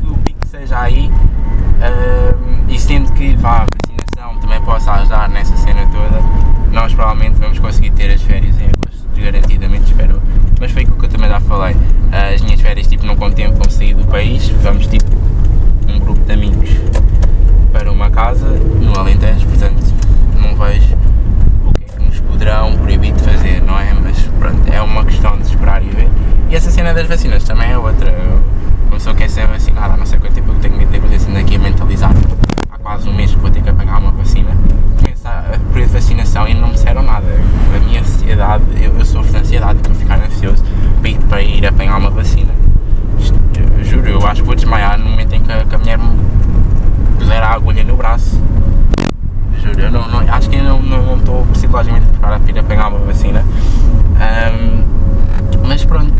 que 0.00 0.06
o 0.06 0.14
pico 0.18 0.46
seja 0.46 0.80
aí 0.80 1.10
um, 1.10 2.70
e 2.70 2.78
sendo 2.78 3.10
que 3.12 3.34
vá, 3.36 3.62
a 3.62 3.66
vacinação 3.74 4.38
também 4.40 4.60
possa 4.60 4.92
ajudar 4.92 5.30
nessa 5.30 5.56
cena 5.56 5.86
toda, 5.86 6.20
nós 6.72 6.92
provavelmente 6.92 7.40
vamos 7.40 7.58
conseguir 7.58 7.90
ter 7.92 8.10
as 8.10 8.20
férias 8.20 8.54
em 8.58 8.64
agosto. 8.64 9.08
garantidamente, 9.16 9.84
espero. 9.84 10.20
Mas 10.60 10.70
foi 10.70 10.82
aquilo 10.82 10.98
que 10.98 11.06
eu 11.06 11.10
também 11.10 11.30
já 11.30 11.40
falei. 11.40 11.74
As 12.12 12.42
minhas 12.42 12.60
férias 12.60 12.86
tipo, 12.86 13.06
não 13.06 13.16
contemplam 13.16 13.70
sair 13.70 13.94
do 13.94 14.04
país, 14.04 14.46
vamos 14.62 14.86
tipo 14.86 15.10
um 15.88 15.98
grupo 15.98 16.20
de 16.20 16.32
amigos 16.32 16.68
para 17.72 17.90
uma 17.90 18.10
casa 18.10 18.46
no 18.46 18.98
Alentejo, 18.98 19.46
portanto 19.46 19.82
não 20.40 20.54
vejo 20.54 20.94
o 21.66 21.72
que 21.72 21.84
é 21.84 21.88
que 21.88 22.04
nos 22.04 22.20
poderão 22.44 22.76
proibir 22.76 23.12
de 23.14 23.22
fazer, 23.22 23.62
não 23.62 23.78
é? 23.78 23.90
Mas 24.02 24.20
pronto, 24.38 24.70
é 24.70 24.82
uma 24.82 25.02
questão 25.06 25.34
de 25.38 25.44
esperar 25.44 25.82
e 25.82 25.88
ver. 25.88 26.08
E 26.50 26.54
essa 26.54 26.70
cena 26.70 26.92
das 26.92 27.06
vacinas 27.06 27.42
também 27.42 27.70
é 27.70 27.78
outra. 27.78 28.12
Uma 28.86 28.96
pessoa 28.98 29.16
quer 29.16 29.30
ser 29.30 29.46
vacinada 29.46 29.94
há 29.94 29.96
não 29.96 30.04
sei 30.04 30.18
quanto 30.18 30.34
tempo, 30.34 30.50
eu 30.50 30.54
tenho 30.56 30.76
medo 30.76 31.08
de 31.08 31.18
sendo 31.18 31.38
aqui 31.38 31.56
a 31.56 31.58
mentalizar. 31.58 32.12
Há 32.70 32.76
quase 32.78 33.08
um 33.08 33.14
mês 33.14 33.30
que 33.32 33.38
vou 33.40 33.50
ter 33.50 33.62
que 33.62 33.70
apanhar 33.70 33.98
uma 33.98 34.10
vacina. 34.10 34.50
Começa 35.00 35.30
a 35.30 35.58
período 35.72 35.88
de 35.88 35.94
vacinação 35.94 36.46
e 36.46 36.52
não 36.52 36.68
me 36.68 36.74
disseram 36.74 37.02
nada. 37.02 37.24
A 37.74 37.78
minha 37.80 38.00
ansiedade, 38.02 38.62
eu, 38.78 38.92
eu 38.98 39.04
sofro 39.06 39.32
de 39.32 39.38
ansiedade, 39.38 39.78
estou 39.78 39.92
a 39.92 39.94
ficar 39.94 40.20
ansioso 40.22 40.62
para 41.00 41.08
ir, 41.10 41.18
para 41.20 41.42
ir 41.42 41.66
apanhar 41.66 41.96
uma 41.96 42.10
vacina. 42.10 42.52
Juro, 43.82 44.06
eu 44.06 44.26
acho 44.26 44.42
que 44.42 44.46
vou 44.46 44.54
desmaiar 44.54 44.98
no 44.98 45.06
momento 45.08 45.32
em 45.34 45.40
que, 45.40 45.50
a- 45.50 45.64
que 45.64 45.74
a 45.74 45.78
mulher 45.78 45.96
me 45.96 46.10
puser 47.18 47.42
a 47.42 47.52
agulha 47.54 47.82
no 47.84 47.96
braço. 47.96 48.38
Juro, 49.62 49.80
eu 49.80 49.90
não, 49.90 50.08
não- 50.08 50.34
acho 50.34 50.48
que 50.50 50.56
eu 50.56 50.64
não 50.64 50.82
não- 50.82 51.16
estou 51.16 51.44
psicologicamente 51.46 52.06
preparado 52.10 52.42
para 52.42 52.60
apanhar 52.60 52.88
uma 52.88 52.98
vacina. 53.00 53.44
Ahm, 54.20 54.84
mas 55.66 55.84
pronto, 55.84 56.12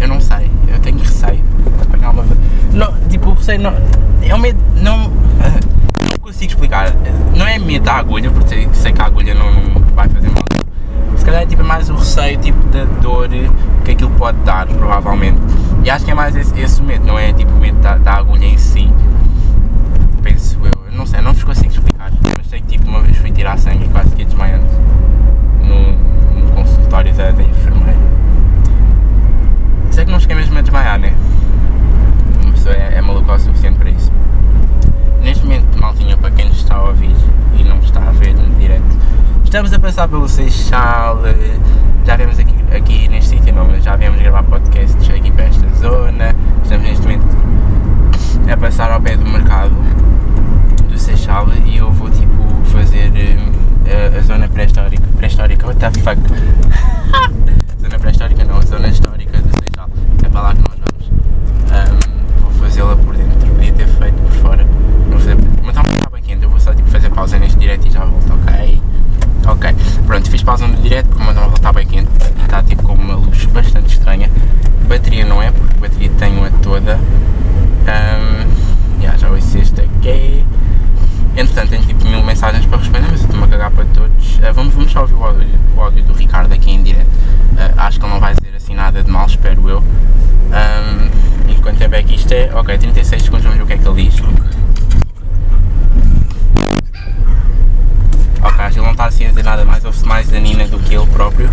eu 0.00 0.08
não 0.08 0.20
sei, 0.20 0.50
eu 0.68 0.78
tenho 0.80 0.98
receio 0.98 1.42
de 1.42 1.82
apanhar 1.82 2.10
uma 2.10 2.22
vacina. 2.22 2.40
Não, 2.72 2.92
tipo, 3.08 3.30
o 3.30 3.34
receio 3.34 3.60
não. 3.60 3.74
É 4.22 4.34
um 4.34 4.38
medo. 4.38 4.58
Não, 4.76 4.98
não 6.00 6.18
consigo 6.20 6.52
explicar. 6.52 6.92
Não 7.36 7.46
é 7.46 7.58
medo 7.58 7.84
da 7.84 7.94
agulha, 7.94 8.30
porque 8.30 8.68
sei- 8.72 8.92
que 8.92 9.00
a 9.02 9.06
agulha 9.06 9.34
não, 9.34 9.50
não 9.52 9.80
vai 9.94 10.08
fazer 10.08 10.28
mal. 10.30 10.44
Se 11.16 11.24
calhar 11.24 11.42
é 11.42 11.46
tipo, 11.46 11.64
mais 11.64 11.88
o 11.88 11.94
receio 11.94 12.38
tipo, 12.38 12.58
da 12.68 12.84
dor 13.00 13.28
que 13.84 13.90
aquilo 13.92 14.10
pode 14.10 14.38
dar, 14.38 14.66
provavelmente. 14.66 15.38
E 15.82 15.90
acho 15.90 16.04
que 16.04 16.10
é 16.10 16.14
mais 16.14 16.34
esse, 16.36 16.58
esse 16.60 16.80
o 16.80 16.84
medo, 16.84 17.06
não 17.06 17.18
é 17.18 17.32
tipo 17.32 17.52
o 17.52 17.58
medo 17.58 17.78
da, 17.80 17.96
da 17.96 18.14
agulha 18.14 18.44
em 18.46 18.56
si. 18.58 18.90
Penso 20.22 20.58
eu. 20.64 20.72
Não 20.96 21.06
sei, 21.06 21.20
não 21.20 21.34
consigo 21.34 21.68
explicar. 21.72 21.93
Que 22.68 22.78
tipo, 22.78 22.88
uma 22.88 23.00
vez 23.00 23.16
fui 23.16 23.30
tirar 23.30 23.58
sangue 23.58 23.84
e 23.84 23.88
quase 23.88 24.10
fiquei 24.10 24.24
desmaiando 24.24 24.66
no, 25.62 26.40
no 26.40 26.52
consultório 26.52 27.12
da, 27.14 27.30
da 27.30 27.42
enfermeira. 27.42 27.98
Sei 29.90 30.04
que 30.04 30.10
não 30.10 30.18
cheguei 30.18 30.36
mesmo 30.36 30.58
a 30.58 30.60
desmaiar, 30.60 30.98
né? 30.98 31.14
Uma 32.42 32.52
pessoa 32.52 32.74
é, 32.74 32.94
é 32.96 33.00
maluca 33.00 33.32
o 33.32 33.38
suficiente 33.38 33.78
para 33.78 33.90
isso. 33.90 34.10
Neste 35.22 35.44
momento, 35.44 35.78
maltinha, 35.78 36.16
para 36.16 36.30
quem 36.30 36.46
nos 36.48 36.58
está 36.58 36.76
a 36.76 36.84
ouvir 36.84 37.14
e 37.56 37.64
não 37.64 37.78
está 37.78 38.00
a 38.00 38.12
ver 38.12 38.34
no 38.34 38.54
direto, 38.56 38.82
estamos 39.44 39.72
a 39.72 39.78
passar 39.78 40.08
pelo 40.08 40.28
Seixal, 40.28 41.24
eh, 41.26 41.58
já 42.04 42.16
viemos 42.16 42.38
aqui, 42.38 42.54
aqui 42.76 43.08
neste 43.08 43.30
sítio, 43.30 43.54
já 43.80 43.96
viemos 43.96 44.20
gravar 44.20 44.42
podcasts 44.42 45.08
aqui 45.08 45.30
para 45.30 45.44
esta 45.44 45.66
zona, 45.76 46.34
estamos 46.62 46.86
neste 46.86 47.02
momento 47.02 47.24
a 48.52 48.56
passar 48.56 48.90
ao 48.90 49.00
pé 49.00 49.16
do 49.16 49.24
mercado 49.24 49.74
do 50.88 50.98
Seixal 50.98 51.46
e 51.64 51.78
eu 51.78 51.90
vou 51.90 52.10
tipo 52.10 52.33
fazer 52.74 53.12
eh, 53.14 54.14
a, 54.14 54.18
a 54.18 54.22
zona 54.22 54.48
pré-histórica, 54.48 55.06
pré-histórica, 55.16 55.66
what 55.66 55.78
the 55.78 55.90
fuck? 56.00 56.18
zona 57.80 57.98
pré-histórica 58.00 58.44
não, 58.44 58.58
a 58.58 58.62
zona 58.62 58.88
histórica 58.88 59.40
do 59.40 59.48
Seixal, 59.62 59.88
é 60.24 60.28
para 60.28 60.40
lá 60.40 60.54
que 60.54 60.60
nós 60.62 60.78
vamos. 60.80 61.10
Ahm, 61.70 62.40
vou 62.40 62.50
fazê-la 62.50 62.96
por 62.96 63.16
dentro, 63.16 63.48
podia 63.48 63.72
ter 63.72 63.86
feito 63.86 64.20
por 64.20 64.32
fora, 64.32 64.66
vou 65.08 65.20
fazer, 65.20 65.36
mas 65.62 65.76
está 65.76 66.10
bem 66.10 66.22
quente, 66.22 66.42
eu 66.42 66.50
vou 66.50 66.58
só 66.58 66.74
tipo 66.74 66.90
fazer 66.90 67.10
pausa 67.10 67.38
neste 67.38 67.58
direto 67.60 67.86
e 67.86 67.90
já 67.90 68.04
volto, 68.04 68.32
ok? 68.32 68.82
Ok, 69.46 69.74
pronto, 70.06 70.28
fiz 70.28 70.42
pausa 70.42 70.66
no 70.66 70.76
direto 70.76 71.06
porque 71.10 71.22
o 71.22 71.32
meu 71.32 71.54
está 71.54 71.72
bem 71.72 71.86
quente 71.86 72.10
e 72.40 72.42
está 72.42 72.60
tipo 72.62 72.82
com 72.82 72.94
uma 72.94 73.14
luz 73.14 73.44
bastante 73.46 73.92
estranha. 73.94 74.28
Bateria 74.88 75.24
não 75.24 75.40
é, 75.40 75.52
porque 75.52 75.74
a 75.76 75.80
bateria 75.80 76.10
tenho-a 76.18 76.50
toda. 76.60 76.98
Ahm, 77.86 78.48
yeah, 79.00 79.16
já 79.16 79.30
ouço 79.30 79.58
este 79.58 79.80
aqui. 79.80 80.44
Entretanto, 81.36 81.70
tenho 81.70 81.84
tipo 81.84 82.04
mil 82.04 82.22
mensagens 82.22 82.64
para 82.66 82.78
responder, 82.78 83.08
mas 83.10 83.20
eu 83.20 83.26
estou-me 83.26 83.44
a 83.44 83.48
cagar 83.48 83.70
para 83.72 83.84
todos. 83.86 84.38
Ah, 84.40 84.52
vamos, 84.52 84.72
vamos 84.72 84.92
só 84.92 85.00
ouvir 85.00 85.14
o 85.14 85.24
áudio, 85.24 85.48
o 85.76 85.80
áudio 85.80 86.04
do 86.04 86.12
Ricardo 86.12 86.52
aqui 86.52 86.70
em 86.70 86.82
direto. 86.82 87.10
Ah, 87.58 87.86
acho 87.86 87.98
que 87.98 88.06
ele 88.06 88.12
não 88.12 88.20
vai 88.20 88.34
dizer 88.34 88.54
assim 88.56 88.74
nada 88.74 89.02
de 89.02 89.10
mal, 89.10 89.26
espero 89.26 89.68
eu. 89.68 89.78
Ahm, 90.52 91.10
e 91.48 91.54
quanto 91.56 91.78
tempo 91.78 91.94
é 91.96 92.02
que 92.04 92.14
isto 92.14 92.30
é? 92.32 92.50
Ok, 92.54 92.78
36 92.78 93.22
segundos, 93.22 93.44
vamos 93.44 93.58
ver 93.58 93.64
o 93.64 93.66
que 93.66 93.72
é 93.72 93.78
que 93.78 93.88
ele 93.88 94.08
diz. 94.08 94.20
Ok, 98.42 98.64
acho 98.64 98.72
que 98.72 98.78
ele 98.78 98.86
não 98.86 98.92
está 98.92 99.06
assim 99.06 99.24
a 99.26 99.28
dizer 99.30 99.42
nada 99.42 99.64
mais, 99.64 99.84
ouve-se 99.84 100.06
mais 100.06 100.28
da 100.28 100.38
Nina 100.38 100.68
do 100.68 100.78
que 100.78 100.94
ele 100.94 101.06
próprio. 101.06 101.50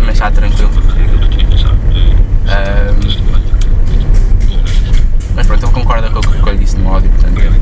Mas 0.00 0.14
está 0.14 0.30
tranquilo. 0.30 0.70
Ahm, 2.46 3.21
mas 5.34 5.46
pronto, 5.46 5.64
ele 5.64 5.72
concorda 5.72 6.10
com 6.10 6.18
o 6.18 6.22
que 6.22 6.48
eu 6.48 6.52
lhe 6.52 6.58
disse 6.58 6.76
no 6.76 6.92
áudio, 6.92 7.10
portanto. 7.10 7.40
É. 7.40 7.52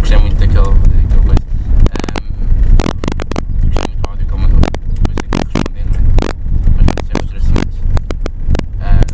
Gostei 0.00 0.18
muito 0.18 0.36
daquele, 0.38 0.58
daquela 0.58 1.22
coisa. 1.22 1.44
Ahm, 1.94 2.24
gostei 3.64 3.82
muito 3.88 4.02
do 4.02 4.08
áudio 4.08 4.26
que 4.26 4.34
ele 4.34 4.42
mandou. 4.42 4.60
Depois 4.94 5.16
tenho 5.18 5.30
que 5.30 5.38
responder, 5.52 5.84
não 5.86 5.94
é? 5.94 6.02
Mas 6.76 6.86
é 7.08 7.12
outro 7.22 7.36
assunto. 7.36 7.76
Ahm, 8.80 9.08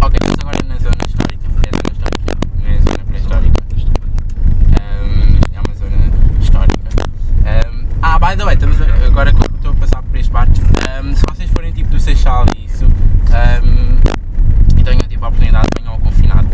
ok, 0.00 0.18
estamos 0.22 0.40
agora 0.40 0.58
na 0.66 0.76
zona 0.78 1.04
histórica. 1.06 1.46
É 1.62 1.68
a 1.68 1.72
zona 1.76 1.92
histórica, 1.92 2.32
não 2.60 2.66
é 2.66 2.72
a 2.76 2.80
zona 2.80 3.04
pré-histórica. 3.04 3.60
É 5.54 5.60
uma 5.60 5.74
zona 5.74 5.96
histórica. 6.40 6.76
Ah, 8.02 8.18
by 8.18 8.36
the 8.36 8.44
way, 8.44 8.54
estamos 8.54 8.80
agora 8.80 9.32
que 9.32 9.38
eu 9.40 9.56
estou 9.56 9.72
a 9.72 9.74
passar 9.74 10.02
por 10.02 10.16
este 10.16 10.30
bar, 10.30 10.46
vocês 12.06 12.18
tipo 12.18 12.30
do 12.30 12.44
Seixal 12.44 12.46
e 12.56 12.64
isso, 12.66 12.86
tenham 14.84 15.08
tipo 15.08 15.24
a 15.24 15.28
oportunidade, 15.28 15.66
venham 15.76 15.94
ao 15.94 15.98
confinado. 15.98 16.48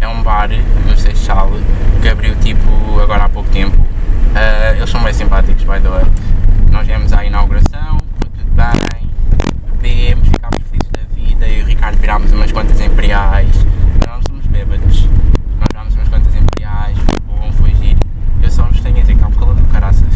É 0.00 0.06
um 0.06 0.22
bar 0.22 0.48
no 0.86 0.96
Seixal 0.96 1.50
que 2.00 2.08
abriu 2.08 2.36
tipo 2.36 3.00
agora 3.00 3.24
há 3.24 3.28
pouco 3.28 3.50
tempo. 3.50 3.84
Ah, 4.34 4.74
eles 4.76 4.88
são 4.88 5.02
bem 5.02 5.12
simpáticos, 5.12 5.64
by 5.64 5.80
the 5.80 5.88
way. 5.88 6.04
Nós 6.70 6.86
viemos 6.86 7.12
à 7.12 7.24
inauguração, 7.24 7.98
foi 8.18 8.28
tudo 8.30 8.52
bem, 8.54 9.10
bebemos, 9.80 10.28
ficámos 10.28 10.62
felizes 10.70 10.90
da 10.92 11.14
vida, 11.14 11.48
eu 11.48 11.60
e 11.60 11.62
o 11.62 11.66
Ricardo 11.66 11.98
virámos 11.98 12.30
umas 12.30 12.52
quantas 12.52 12.80
imperiais. 12.80 13.54
Nós 14.06 14.16
não 14.16 14.22
somos 14.28 14.46
bêbados, 14.46 15.08
nós 15.58 15.68
virámos 15.72 15.94
umas 15.94 16.08
quantas 16.08 16.34
imperiais, 16.36 16.96
foi 16.98 17.18
bom, 17.26 17.52
foi 17.52 17.74
giro. 17.74 17.98
Eu 18.40 18.50
só 18.50 18.62
vos 18.64 18.80
tenho 18.80 18.96
a 18.96 19.00
dizer 19.00 19.14
que 19.14 19.18
está 19.18 19.26
um 19.26 19.32
calor 19.32 19.54
do 19.54 19.64
caraças. 19.72 20.08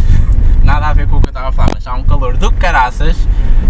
Nada 0.63 0.89
a 0.89 0.93
ver 0.93 1.07
com 1.07 1.17
o 1.17 1.21
que 1.21 1.29
eu 1.29 1.31
estava 1.31 1.49
a 1.49 1.53
falar, 1.53 1.69
mas 1.73 1.79
está 1.79 1.95
um 1.95 2.03
calor 2.03 2.37
do 2.37 2.51
caraças. 2.53 3.17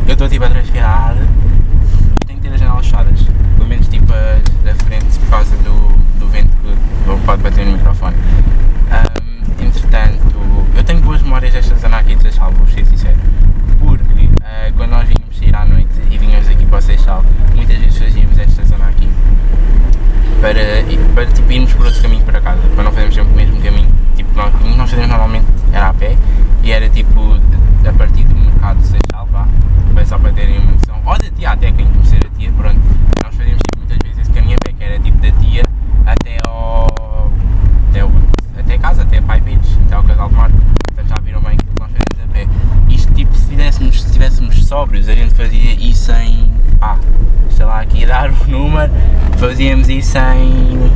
Eu 0.07 0.13
estou 0.13 0.29
tipo 0.29 0.45
a 0.45 0.49
transpirar 0.49 1.15
e 1.15 2.27
tenho 2.27 2.41
que 2.41 2.49
ter 2.49 2.55
as 2.55 2.59
janelas 2.59 2.87
fechadas. 2.87 3.23
Pelo 3.57 3.69
menos 3.69 3.87
tipo 3.87 4.11
as 4.15 4.65
da 4.65 4.75
frente 4.85 5.19
por 5.19 5.29
causa 5.29 5.55
do, 5.57 6.19
do 6.19 6.27
vento 6.29 6.51
que 6.63 7.27
pode 7.27 7.43
bater 7.43 7.67
no 7.67 7.73
microfone. 7.73 8.17
Ahm, 8.91 9.63
entretanto, 9.63 10.35
eu 10.75 10.85
tenho 10.85 11.01
boas 11.03 11.21
memórias 11.21 11.53
desta 11.53 11.75
zona 11.75 11.99
aqui 11.99 12.15
de 12.15 12.23
Seixal, 12.23 12.51
vou 12.53 12.67
ser 12.69 12.87
sincero. 12.87 13.19
Porque 13.79 14.31
ah, 14.43 14.71
quando 14.75 14.93
nós 14.93 15.07
vínhamos 15.07 15.37
sair 15.37 15.55
à 15.55 15.67
noite 15.67 15.91
e 16.11 16.17
vínhamos 16.17 16.49
aqui 16.49 16.65
para 16.65 16.79
o 16.79 16.83
Seixal, 16.83 17.23
muitas 17.55 17.77
vezes 17.77 17.99
fazíamos 17.99 18.39
esta 18.39 18.65
zona 18.65 18.87
aqui 18.87 19.09
para, 20.41 20.55
para 21.15 21.27
tipo, 21.27 21.53
irmos 21.53 21.75
por 21.75 21.87
outro 21.87 22.01
caminho 22.01 22.25
para 22.25 22.41
casa, 22.41 22.61
para 22.75 22.85
não 22.85 22.91
fazermos 22.91 23.15
sempre 23.15 23.33
o 23.33 23.37
mesmo 23.37 23.61
caminho. 23.61 23.91
Tipo, 24.17 24.35
nós, 24.35 24.55
o 24.55 24.59
que 24.59 24.77
nós 24.77 24.89
fazíamos 24.89 25.11
normalmente 25.11 25.47
era 25.73 25.89
a 25.89 25.95
pé 25.95 26.17
e 26.63 26.73
era 26.73 26.89
tipo 26.89 27.41
a 27.87 27.93
partir 27.93 28.25
do 28.25 28.35
mercado 28.35 28.79
de 28.79 28.87
Seixal, 28.87 29.27
vá, 29.31 29.47
bem 29.95 30.05
só 30.05 30.19
para 30.19 30.33
terem 30.33 30.59
uma 30.59 30.73
noção. 30.73 31.01
Ou 31.05 31.19
da 31.19 31.31
tia 31.31 31.51
até, 31.51 31.71
quem 31.71 31.87
conhecer 31.87 32.27
a 32.27 32.39
tia, 32.39 32.51
pronto. 32.53 32.81
Nós 33.23 33.35
fazíamos 33.37 33.63
tipo, 33.63 33.79
muitas 33.79 33.99
vezes 34.03 34.19
esse 34.19 34.31
caminho 34.33 34.57
a 34.57 34.65
pé, 34.65 34.73
que 34.73 34.85
era 34.85 34.99
tipo 34.99 35.19
da 35.19 35.31
tia 35.31 35.63
até 36.05 36.39
ao. 36.47 37.31
até, 37.91 38.05
o, 38.05 38.11
até 38.59 38.79
casa, 38.79 39.03
até 39.03 39.19
a 39.19 39.23
Pai 39.23 39.41
Beach, 39.41 39.79
até 39.87 39.95
ao 39.95 40.03
Casal 40.03 40.29
de 40.29 40.35
Mar. 40.35 40.51
Portanto 40.51 41.09
já 41.09 41.21
viram 41.21 41.41
bem 41.41 41.53
aquilo 41.53 41.73
que 41.73 41.81
nós 41.81 41.91
fazíamos 41.93 42.25
a 42.25 42.33
pé. 42.33 42.49
Isto 42.89 43.15
tipo, 43.15 43.35
se 43.35 43.43
estivéssemos 43.43 44.01
se 44.01 44.07
estivéssemos 44.07 44.67
sóbrios, 44.67 44.96
a 45.09 45.15
gente 45.15 45.35
fazia 45.35 45.73
isso 45.75 46.11
em. 46.13 46.51
pá, 46.81 46.99
sei 47.51 47.65
lá, 47.65 47.81
aqui 47.81 48.05
dar 48.05 48.31
o 48.31 48.51
número, 48.51 48.93
fazíamos 49.37 49.89
isso 49.89 50.19
em 50.19 50.91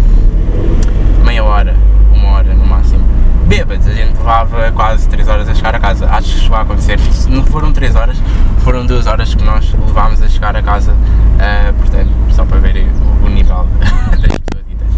meia 1.25 1.45
hora, 1.45 1.77
uma 2.13 2.31
hora 2.31 2.53
no 2.55 2.67
máximo. 2.67 3.05
Bêbados, 3.47 3.87
a 3.87 3.93
gente 3.93 4.17
levava 4.17 4.73
quase 4.73 5.09
3 5.09 5.29
horas 5.29 5.49
a 5.49 5.55
chegar 5.55 5.75
a 5.75 5.81
casa. 5.81 6.07
Acho 6.07 6.35
que 6.35 6.41
chegou 6.41 6.57
a 6.57 6.63
acontecer. 6.63 6.99
Se 6.99 7.29
não 7.29 7.45
foram 7.45 7.73
3 7.73 7.95
horas, 7.95 8.17
foram 8.59 8.85
2 8.85 9.07
horas 9.07 9.35
que 9.35 9.45
nós 9.45 9.73
levámos 9.75 10.23
a 10.23 10.29
chegar 10.29 10.57
a 10.57 10.63
casa. 10.63 10.95
ah, 11.39 11.73
portanto, 11.79 12.11
só 12.31 12.45
para 12.45 12.59
verem 12.59 12.89
o, 12.89 13.27
o 13.27 13.29
nível 13.29 13.67
das 14.11 14.39
pessoas 14.39 14.65
ditas. 14.69 14.89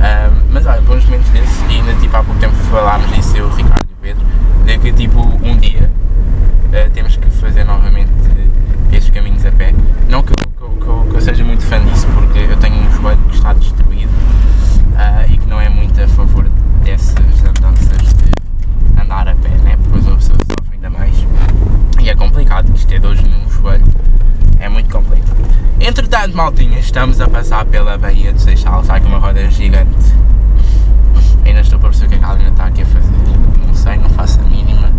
Ah, 0.00 0.30
mas 0.50 0.66
olha, 0.66 0.80
bons 0.82 1.04
momentos 1.04 1.28
desses. 1.30 1.60
E 1.70 1.74
ainda 1.74 1.94
tipo 1.94 2.16
há 2.16 2.22
pouco 2.22 2.40
tempo 2.40 2.54
falámos 2.70 3.10
disso, 3.12 3.36
eu, 3.36 3.46
o 3.46 3.54
Ricardo 3.54 3.86
e 3.90 3.92
o 3.92 3.96
Pedro, 4.00 4.24
de 4.64 4.78
que 4.78 4.92
tipo 4.92 5.20
um 5.42 5.56
dia 5.56 5.90
ah, 6.72 6.90
temos 6.92 7.16
que 7.16 7.30
fazer 7.30 7.64
novamente 7.64 8.25
caminhos 9.16 9.46
a 9.46 9.52
pé. 9.52 9.74
Não 10.10 10.22
que 10.22 10.32
eu, 10.32 10.36
que 10.36 10.84
que 10.84 11.10
que 11.10 11.16
eu 11.16 11.20
seja 11.22 11.42
muito 11.42 11.62
fã 11.64 11.82
disso, 11.82 12.06
porque 12.08 12.38
eu 12.38 12.56
tenho 12.58 12.76
um 12.76 12.90
joelho 12.90 13.18
que 13.30 13.36
está 13.36 13.54
destruído 13.54 14.10
uh, 14.10 15.32
e 15.32 15.38
que 15.38 15.48
não 15.48 15.58
é 15.58 15.70
muito 15.70 15.98
a 16.02 16.06
favor 16.08 16.46
dessas 16.84 17.16
andanças 17.16 18.14
de 18.14 19.00
andar 19.00 19.26
a 19.26 19.34
pé, 19.34 19.48
né? 19.64 19.78
Porque 19.84 19.98
as 20.10 20.16
pessoas 20.16 20.38
sofrem 20.42 20.74
ainda 20.74 20.90
mais. 20.90 21.14
E 21.98 22.10
é 22.10 22.14
complicado, 22.14 22.70
isto 22.74 22.92
é 22.92 22.98
dois 22.98 23.18
num 23.22 23.50
joelho, 23.50 23.86
é 24.60 24.68
muito 24.68 24.90
complicado. 24.90 25.34
Entretanto, 25.80 26.36
maltinha, 26.36 26.78
estamos 26.78 27.18
a 27.18 27.26
passar 27.26 27.64
pela 27.64 27.96
Baía 27.96 28.34
de 28.34 28.42
Seixal, 28.42 28.82
está 28.82 28.96
aqui 28.96 29.06
uma 29.06 29.18
roda 29.18 29.50
gigante. 29.50 30.14
Ainda 31.42 31.60
estou 31.60 31.78
para 31.78 31.88
perceber 31.88 32.16
o 32.16 32.18
que 32.18 32.24
é 32.24 32.26
a 32.26 32.28
galinha 32.28 32.48
está 32.50 32.66
aqui 32.66 32.82
a 32.82 32.86
fazer. 32.86 33.16
Não 33.66 33.74
sei, 33.74 33.96
não 33.96 34.10
faço 34.10 34.40
a 34.40 34.42
mínima. 34.42 34.90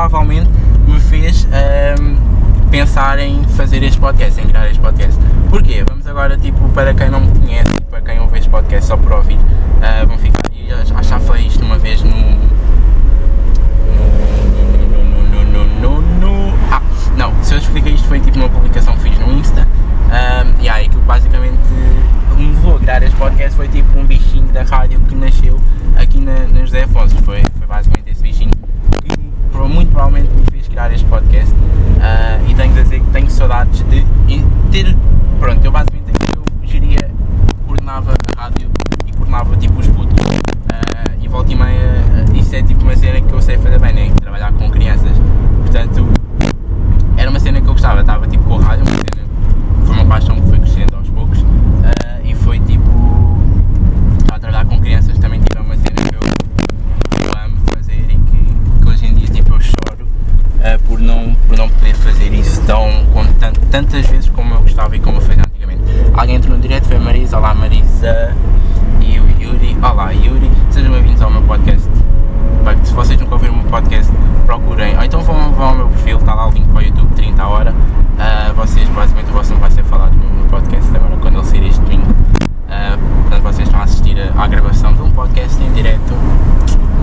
Provavelmente 0.00 0.48
me 0.86 0.98
fez 0.98 1.46
um, 2.00 2.70
pensar 2.70 3.18
em 3.18 3.44
fazer 3.48 3.82
este 3.82 4.00
podcast, 4.00 4.40
em 4.40 4.46
criar 4.46 4.66
este 4.70 4.80
podcast. 4.80 5.20
Porquê? 5.50 5.84
Vamos 5.86 6.06
agora, 6.06 6.38
tipo, 6.38 6.66
para 6.70 6.94
quem 6.94 7.10
não 7.10 7.20
me 7.20 7.38
conhece 7.38 7.70
e 7.78 7.84
para 7.84 8.00
quem 8.00 8.18
ouve 8.18 8.38
este 8.38 8.48
podcast 8.48 8.86
só 8.86 8.96
por 8.96 9.12
ouvir, 9.12 9.36
uh, 9.36 10.06
vão 10.06 10.16
ficar. 10.16 10.40
Acho 10.80 10.94
que 10.94 11.02
já 11.02 11.20
falei 11.20 11.46
isto 11.46 11.62
uma 11.64 11.78
vez 11.78 12.02
no. 12.02 12.10
no, 15.28 15.64
no, 15.80 16.00
no, 16.00 16.54
ah, 16.70 16.80
não, 17.16 17.34
se 17.42 17.54
eu 17.54 17.58
expliquei 17.58 17.92
isto 17.92 18.08
foi 18.08 18.20
tipo 18.20 18.38
numa 18.38 18.48
publicação 18.48 18.94
que 18.94 19.02
fiz 19.02 19.18
no 19.18 19.32
Insta. 19.32 19.66
Um, 20.06 20.62
e 20.62 20.68
aí 20.68 20.86
aquilo 20.86 21.02
basicamente 21.02 21.58
me 22.36 22.46
levou 22.46 22.76
a 22.76 22.78
criar 22.78 23.02
este 23.02 23.16
podcast 23.16 23.54
foi 23.54 23.68
tipo 23.68 23.98
um 23.98 24.04
bichinho 24.04 24.48
da 24.48 24.62
rádio 24.62 24.98
que 25.00 25.14
nasceu 25.14 25.60
aqui 25.96 26.20
na, 26.20 26.46
na 26.48 26.60
José 26.60 26.84
Afonso. 26.84 27.16
Foi, 27.22 27.42
foi 27.58 27.66
basicamente 27.66 28.10
esse 28.10 28.22
bichinho 28.22 28.50
que 28.50 28.60
muito 29.68 29.90
provavelmente 29.90 30.30
me 30.34 30.44
fez 30.50 30.68
criar 30.68 30.92
este 30.92 31.06
podcast. 31.06 31.52
Uh, 31.52 32.50
e 32.50 32.54
tenho 32.54 32.72
de 32.72 32.82
dizer 32.82 33.00
que 33.00 33.10
tenho 33.10 33.30
saudades 33.30 33.84
de 33.88 34.04
ter. 34.70 34.96
Pronto, 35.38 35.64
eu 35.64 35.72
basicamente 35.72 36.10
eu 36.36 36.68
geria, 36.68 37.10
coordenava 37.66 38.14
a 38.36 38.42
rádio 38.42 38.70
e 39.06 39.12
coordenava 39.12 39.56
tipo 39.56 39.80
os 39.80 39.86
putos. 39.88 40.16
Uh, 40.24 41.22
e 41.22 41.28
volta 41.28 41.52
e 41.52 41.56
meia, 41.56 42.04
isso 42.34 42.54
é 42.56 42.62
tipo 42.62 42.82
uma 42.82 42.96
cena 42.96 43.20
que 43.20 43.32
eu 43.32 43.42
sei 43.42 43.58
fazer 43.58 43.78
bem, 43.78 43.92
né? 43.92 44.10
Trabalhar 44.20 44.52
com 44.52 44.70
crianças. 44.70 45.12
Portanto, 45.62 46.08
era 47.20 47.28
uma 47.28 47.38
cena 47.38 47.60
que 47.60 47.68
eu 47.68 47.72
gostava, 47.72 48.00
estava 48.00 48.26
tipo 48.26 48.44
com 48.44 48.58
a 48.58 48.62
rádio, 48.62 48.84
uma 48.86 48.96
cena, 48.96 49.28
foi 49.84 49.94
uma 49.94 50.06
paixão 50.06 50.40
que 50.40 50.48
foi 50.48 50.58
crescendo 50.58 50.96
aos 50.96 51.08
poucos 51.10 51.40
uh, 51.40 51.46
e 52.24 52.34
foi 52.34 52.58
tipo 52.60 52.90
a 54.32 54.38
trabalhar 54.38 54.64
com 54.64 54.80
crianças 54.80 55.18
também 55.18 55.38
tipo, 55.38 55.58
é 55.58 55.60
uma 55.60 55.76
cena 55.76 55.96
que 55.96 56.14
eu, 56.14 57.26
eu 57.26 57.44
amo 57.44 57.56
fazer 57.74 58.06
e 58.08 58.16
que, 58.16 58.82
que, 58.82 58.88
hoje 58.88 59.06
em 59.06 59.14
dia 59.14 59.28
tipo 59.28 59.54
eu 59.54 59.60
choro 59.60 60.04
uh, 60.04 60.80
por, 60.88 60.98
não, 60.98 61.34
por 61.46 61.58
não 61.58 61.68
poder 61.68 61.94
fazer 61.94 62.32
isso 62.32 62.62
tão, 62.62 62.88
com 63.12 63.24
tant, 63.34 63.59
tantas 63.70 64.06
vezes 64.06 64.28
como 64.30 64.54
eu 64.54 64.60
gostava 64.62 64.96
e 64.96 65.00
como 65.00 65.18
eu 65.18 65.22
fazia 65.22 65.44
antigamente. 65.44 65.82
Alguém 66.14 66.36
entrou 66.36 66.56
no 66.56 66.62
direto, 66.62 66.86
foi 66.86 66.96
a 66.96 67.00
Marisa, 67.00 67.38
olá 67.38 67.54
Marisa 67.54 68.34
e 69.00 69.18
o 69.20 69.40
Yuri, 69.40 69.76
olá 69.82 70.10
Yuri, 70.10 70.50
sejam 70.70 70.92
bem-vindos 70.92 71.22
ao 71.22 71.30
meu 71.30 71.42
podcast. 71.42 71.88
Se 72.84 72.92
vocês 72.92 73.18
nunca 73.18 73.34
ouviram 73.34 73.54
o 73.54 73.58
meu 73.58 73.66
podcast, 73.66 74.12
procurem. 74.44 74.96
Ou 74.96 75.04
então 75.04 75.20
vão, 75.22 75.52
vão 75.52 75.68
ao 75.68 75.74
meu 75.74 75.88
perfil, 75.88 76.18
está 76.18 76.34
lá 76.34 76.48
o 76.48 76.52
link 76.52 76.66
para 76.68 76.78
o 76.78 76.82
YouTube, 76.82 77.14
30 77.14 77.42
a 77.42 77.48
hora. 77.48 77.70
Uh, 77.72 78.54
vocês, 78.54 78.88
basicamente, 78.88 79.30
o 79.30 79.32
vosso 79.32 79.50
nome 79.50 79.60
vai 79.60 79.70
ser 79.70 79.84
falado 79.84 80.12
no, 80.14 80.44
podcast 80.48 80.96
agora, 80.96 81.16
quando 81.16 81.38
ele 81.38 81.46
sair 81.46 81.66
este 81.66 81.80
domingo. 81.80 82.10
Uh, 82.10 83.22
portanto, 83.22 83.42
vocês 83.42 83.68
estão 83.68 83.80
a 83.80 83.84
assistir 83.84 84.16
à 84.36 84.46
gravação 84.46 84.92
de 84.92 85.02
um 85.02 85.10
podcast 85.10 85.62
em 85.62 85.72
direto. 85.72 86.12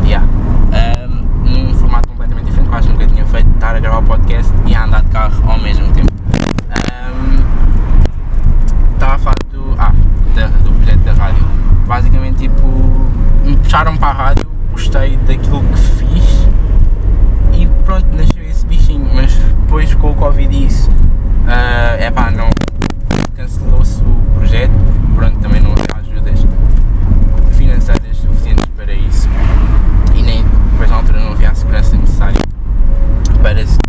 Yeah. 0.06 0.26
Um, 0.28 1.50
num 1.50 1.74
formato 1.76 2.10
completamente 2.10 2.46
diferente, 2.46 2.70
que 2.70 2.90
nunca 2.90 3.08
tinha 3.08 3.26
feito, 3.26 3.50
estar 3.52 3.76
a 3.76 3.80
gravar 3.80 4.00
o 4.00 4.04
podcast 4.04 4.54
e 4.66 4.76
a 4.76 4.84
andar 4.84 5.02
de 5.02 5.10
carro 5.10 5.52
ao 5.52 5.60
mesmo 5.60 5.92
tempo. 5.94 6.08
Um, 6.70 7.44
estava 8.94 9.07
a 9.18 9.20
falar 9.20 9.36
do, 9.52 9.76
ah, 9.78 9.94
da, 10.36 10.48
do 10.48 10.72
projeto 10.72 11.00
da 11.00 11.14
rádio. 11.14 11.44
Basicamente, 11.86 12.38
tipo, 12.40 12.68
me 13.44 13.58
puxaram 13.58 13.98
para 13.98 14.10
a 14.10 14.14
rádio 14.14 14.48
gostei 14.78 15.18
daquilo 15.18 15.64
que 15.64 15.78
fiz 15.80 16.48
e 17.54 17.66
pronto, 17.84 18.06
nasceu 18.16 18.44
esse 18.44 18.64
bichinho, 18.68 19.10
mas 19.12 19.34
depois 19.34 19.94
com 19.96 20.12
o 20.12 20.16
Covid 20.16 20.66
isso, 20.66 20.88
é 21.98 22.10
uh, 22.10 22.14
pá, 22.14 22.30
não 22.30 22.48
cancelou-se 23.36 24.00
o 24.04 24.36
projeto, 24.36 24.72
pronto, 25.16 25.40
também 25.40 25.62
não 25.62 25.72
havia 25.72 25.88
ajudas 25.96 26.46
financeiras 27.54 28.18
suficientes 28.18 28.66
para 28.76 28.94
isso. 28.94 29.28
E 30.16 30.22
nem 30.22 30.44
depois 30.44 30.90
na 30.92 30.98
altura 30.98 31.20
não 31.22 31.32
havia 31.32 31.50
a 31.50 31.56
segurança 31.56 31.98
necessária 31.98 32.42
para 33.42 33.66
se, 33.66 33.80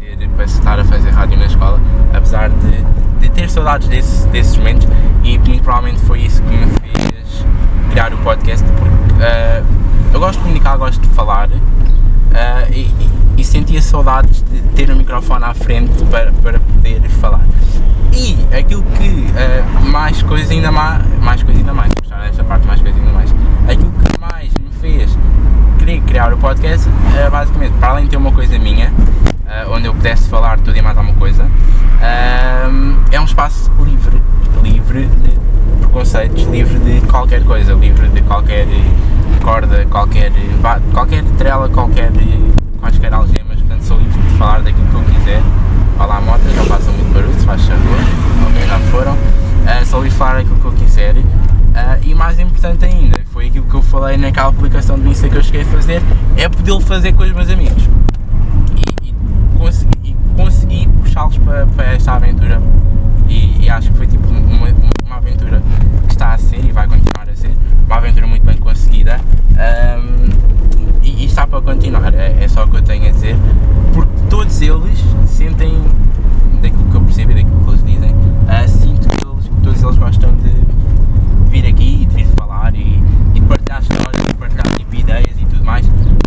saudades 3.68 3.88
desse, 3.88 4.26
desses 4.28 4.57
momentos 4.57 4.88
e 5.22 5.38
muito 5.38 5.62
provavelmente 5.62 6.00
foi 6.07 6.20
isso 6.20 6.42
que 6.42 6.57
me 6.57 6.66
fez 6.81 7.44
criar 7.90 8.14
o 8.14 8.16
podcast 8.18 8.66
porque 8.78 8.88
uh, 8.88 9.66
eu 10.14 10.18
gosto 10.18 10.38
de 10.38 10.44
comunicar, 10.44 10.78
gosto 10.78 10.98
de 11.02 11.09
falar 11.09 11.50
uh, 11.50 12.72
e, 12.72 12.90
e, 13.37 13.44
sentia 13.44 13.83
saudades 13.83 14.42
de 14.42 14.61
ter 14.74 14.90
o 14.90 14.96
microfone 14.96 15.44
à 15.44 15.52
frente 15.52 15.92
para, 16.07 16.33
para 16.33 16.59
poder 16.59 17.02
falar. 17.20 17.42
E 18.14 18.38
aquilo 18.57 18.83
que 18.83 19.07
uh, 19.07 19.87
mais 19.87 20.22
coisa 20.22 20.50
ainda 20.50 20.72
mais, 20.72 21.04
mais 21.20 21.42
coisa 21.42 21.61
ainda 21.61 21.74
mais, 21.74 21.92
desta 22.24 22.44
parte 22.44 22.66
mais 22.66 22.81
coisa 22.81 22.98
ainda 22.98 23.12
mais, 23.12 23.35
aquilo 23.68 23.92
que 23.92 24.20
mais 24.20 24.50
me 24.54 24.70
fez 24.81 25.11
querer 25.78 26.00
criar 26.02 26.33
o 26.33 26.38
podcast, 26.38 26.88
uh, 26.88 27.31
basicamente, 27.31 27.72
para 27.74 27.88
além 27.90 28.04
de 28.04 28.11
ter 28.11 28.16
uma 28.16 28.33
coisa 28.33 28.59
minha, 28.59 28.90
onde 29.71 29.87
eu 29.87 29.95
pudesse 29.95 30.29
falar 30.29 30.59
tudo 30.59 30.77
e 30.77 30.83
mais 30.83 30.97
alguma 30.97 31.17
coisa, 31.19 31.47
é 33.11 33.21
um 33.21 33.25
espaço 33.25 33.71
livre, 33.85 34.23
livre 34.63 35.07
de 35.07 35.39
preconceitos, 35.79 36.45
livre 36.45 36.79
de 36.79 37.07
qualquer 37.07 37.43
coisa, 37.45 37.73
livre 37.75 38.09
de 38.09 38.23
qualquer 38.23 38.67
corda, 39.43 39.87
qualquer, 39.87 40.33
qualquer 40.93 41.25
trela, 41.39 41.69
qualquer, 41.69 42.11
quaisquer 42.81 43.13
algemas, 43.13 43.59
portanto 43.59 43.83
sou 43.83 43.99
livre 43.99 44.21
de 44.21 44.37
falar 44.37 44.61
daquilo 44.61 44.87
que 44.89 44.95
eu 44.95 45.03
quiser. 45.15 45.43
Olá 45.99 46.21
motas, 46.21 46.55
não 46.55 46.67
passam 46.67 46.93
muito 46.93 47.13
barulho, 47.13 47.35
se 47.35 47.45
faz 47.45 47.67
favor, 47.67 47.99
ok, 48.49 48.67
já 48.67 48.79
foram. 48.91 49.13
Uh, 49.15 49.87
sou 49.87 50.03
livre 50.03 50.13
de 50.13 50.19
falar 50.19 50.35
daquilo 50.35 50.57
que 50.61 50.67
eu 50.67 50.73
quiser. 50.73 51.17
Uh, 51.17 51.99
e 52.03 52.15
mais 52.15 52.39
importante 52.39 52.85
ainda, 52.85 53.19
foi 53.33 53.47
aquilo 53.47 53.67
que 53.67 53.75
eu 53.75 53.83
falei 53.83 54.17
naquela 54.17 54.53
publicação 54.53 54.99
do 54.99 55.09
Insta 55.09 55.29
que 55.29 55.37
eu 55.37 55.43
cheguei 55.43 55.63
a 55.63 55.67
fazer, 55.67 56.03
é 56.37 56.49
poder 56.49 56.81
fazer 56.83 57.13
com 57.15 57.23
os 57.23 57.33
meus 57.33 57.51
amigos. 57.51 57.89
Consegui, 59.59 60.16
consegui 60.37 60.88
puxá-los 60.88 61.37
para, 61.38 61.66
para 61.66 61.92
esta 61.92 62.12
aventura. 62.12 62.61
E, 63.29 63.64
e, 63.64 63.68
acho 63.68 63.90
que 63.90 63.97
foi 63.97 64.07
tipo 64.07 64.27
uma, 64.29 64.68
uma 65.05 65.16
aventura 65.16 65.62
que 66.07 66.12
está 66.12 66.33
a 66.35 66.38
ser 66.38 66.64
e 66.64 66.73
vai 66.73 66.87
continuar 66.87 67.29
a 67.29 67.37
ser 67.37 67.51
uma 67.87 67.97
aventura 67.97 68.27
muito 68.27 68.44
bem 68.44 68.57
conseguida 68.57 69.21
um, 69.53 70.29
e, 71.03 71.23
e, 71.23 71.25
está 71.27 71.47
para 71.47 71.61
continuar, 71.61 72.14
é, 72.14 72.37
é, 72.40 72.49
só 72.49 72.64
o 72.64 72.68
que 72.68 72.77
eu 72.77 72.83
tenho 72.83 73.07
a 73.07 73.11
dizer, 73.11 73.37
porque 73.92 74.12
todos 74.31 74.62
eles 74.62 75.05
sentem, 75.27 75.75
daquilo 76.62 76.85
que 76.90 76.97
eu 76.97 77.01
percebo 77.03 77.33
e 77.33 77.35
daquilo 77.35 77.61
que 77.64 77.71
eles 77.71 77.85
dizem, 77.85 78.11
uh, 78.12 78.68
sinto 78.68 79.09
que 79.09 79.27
eles, 79.27 79.51
todos 79.62 79.83
eles 79.83 79.97
gostam 79.97 80.33
de 80.37 81.51
vir 81.51 81.66
aqui 81.66 82.03
e 82.03 82.07
de 82.07 82.14
vir 82.14 82.27
falar 82.37 82.75
e, 82.75 83.03
e 83.35 83.40
de 83.40 83.47
partilhar 83.47 83.83
histórias, 83.83 84.27
de 84.27 84.35
partilhar 84.35 84.66
tipo, 84.77 84.94
ideias 84.94 85.37
e 85.38 85.44
tudo 85.44 85.64
mais. 85.64 85.87
Portanto, 85.87 86.18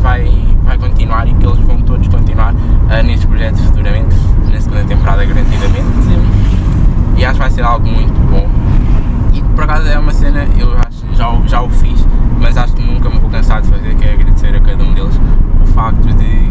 vai, 0.00 0.28
vai 0.62 0.78
continuar 0.78 1.28
e 1.28 1.34
que 1.34 1.46
eles 1.46 1.58
vão 1.60 1.82
todos 1.82 2.08
continuar 2.08 2.54
uh, 2.54 3.02
nestes 3.04 3.24
projetos 3.24 3.60
futuramente, 3.60 4.16
na 4.50 4.60
segunda 4.60 4.84
temporada 4.84 5.24
garantidamente. 5.24 5.90
E 7.16 7.24
acho 7.24 7.34
que 7.34 7.38
vai 7.40 7.49
ser 7.60 7.64
algo 7.64 7.86
muito 7.86 8.18
bom. 8.30 8.48
E 9.34 9.42
por 9.54 9.64
acaso 9.64 9.86
é 9.86 9.98
uma 9.98 10.12
cena, 10.12 10.46
eu 10.58 10.72
acho 10.78 11.14
já, 11.14 11.46
já 11.46 11.60
o 11.60 11.68
fiz, 11.68 12.06
mas 12.40 12.56
acho 12.56 12.72
que 12.72 12.82
nunca 12.82 13.10
me 13.10 13.18
vou 13.18 13.28
cansar 13.28 13.60
de 13.60 13.68
fazer, 13.68 13.94
que 13.96 14.04
é 14.04 14.14
agradecer 14.14 14.56
a 14.56 14.60
cada 14.60 14.82
um 14.82 14.94
deles 14.94 15.20
o 15.62 15.66
facto 15.66 16.02
de 16.14 16.50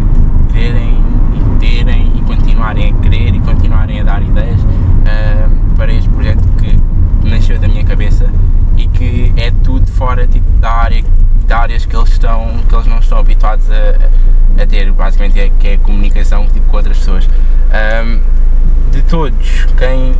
verem 0.53 1.03
e 1.33 1.59
terem 1.59 2.11
e 2.15 2.21
continuarem 2.21 2.93
a 2.93 3.01
querer 3.01 3.33
e 3.33 3.39
continuarem 3.39 4.01
a 4.01 4.03
dar 4.03 4.21
ideias 4.21 4.61
uh, 4.61 5.75
para 5.75 5.91
este 5.91 6.09
projeto 6.09 6.47
que 6.57 6.79
nasceu 7.27 7.57
da 7.57 7.67
minha 7.67 7.83
cabeça 7.83 8.29
e 8.77 8.87
que 8.87 9.33
é 9.35 9.51
tudo 9.63 9.87
fora 9.91 10.27
tipo, 10.27 10.49
da 10.59 10.71
área 10.71 11.03
de 11.47 11.53
áreas 11.53 11.85
que 11.85 11.95
eles 11.95 12.09
estão 12.09 12.45
que 12.67 12.75
eles 12.75 12.85
não 12.85 12.99
estão 12.99 13.17
habituados 13.17 13.65
a, 13.71 14.61
a 14.61 14.65
ter 14.67 14.91
basicamente 14.91 15.39
é, 15.39 15.49
que 15.49 15.67
é 15.69 15.77
comunicação 15.77 16.45
tipo, 16.47 16.67
com 16.67 16.77
outras 16.77 16.99
pessoas 16.99 17.27
um, 17.27 18.91
de 18.91 19.01
todos 19.03 19.65
quem 19.77 20.13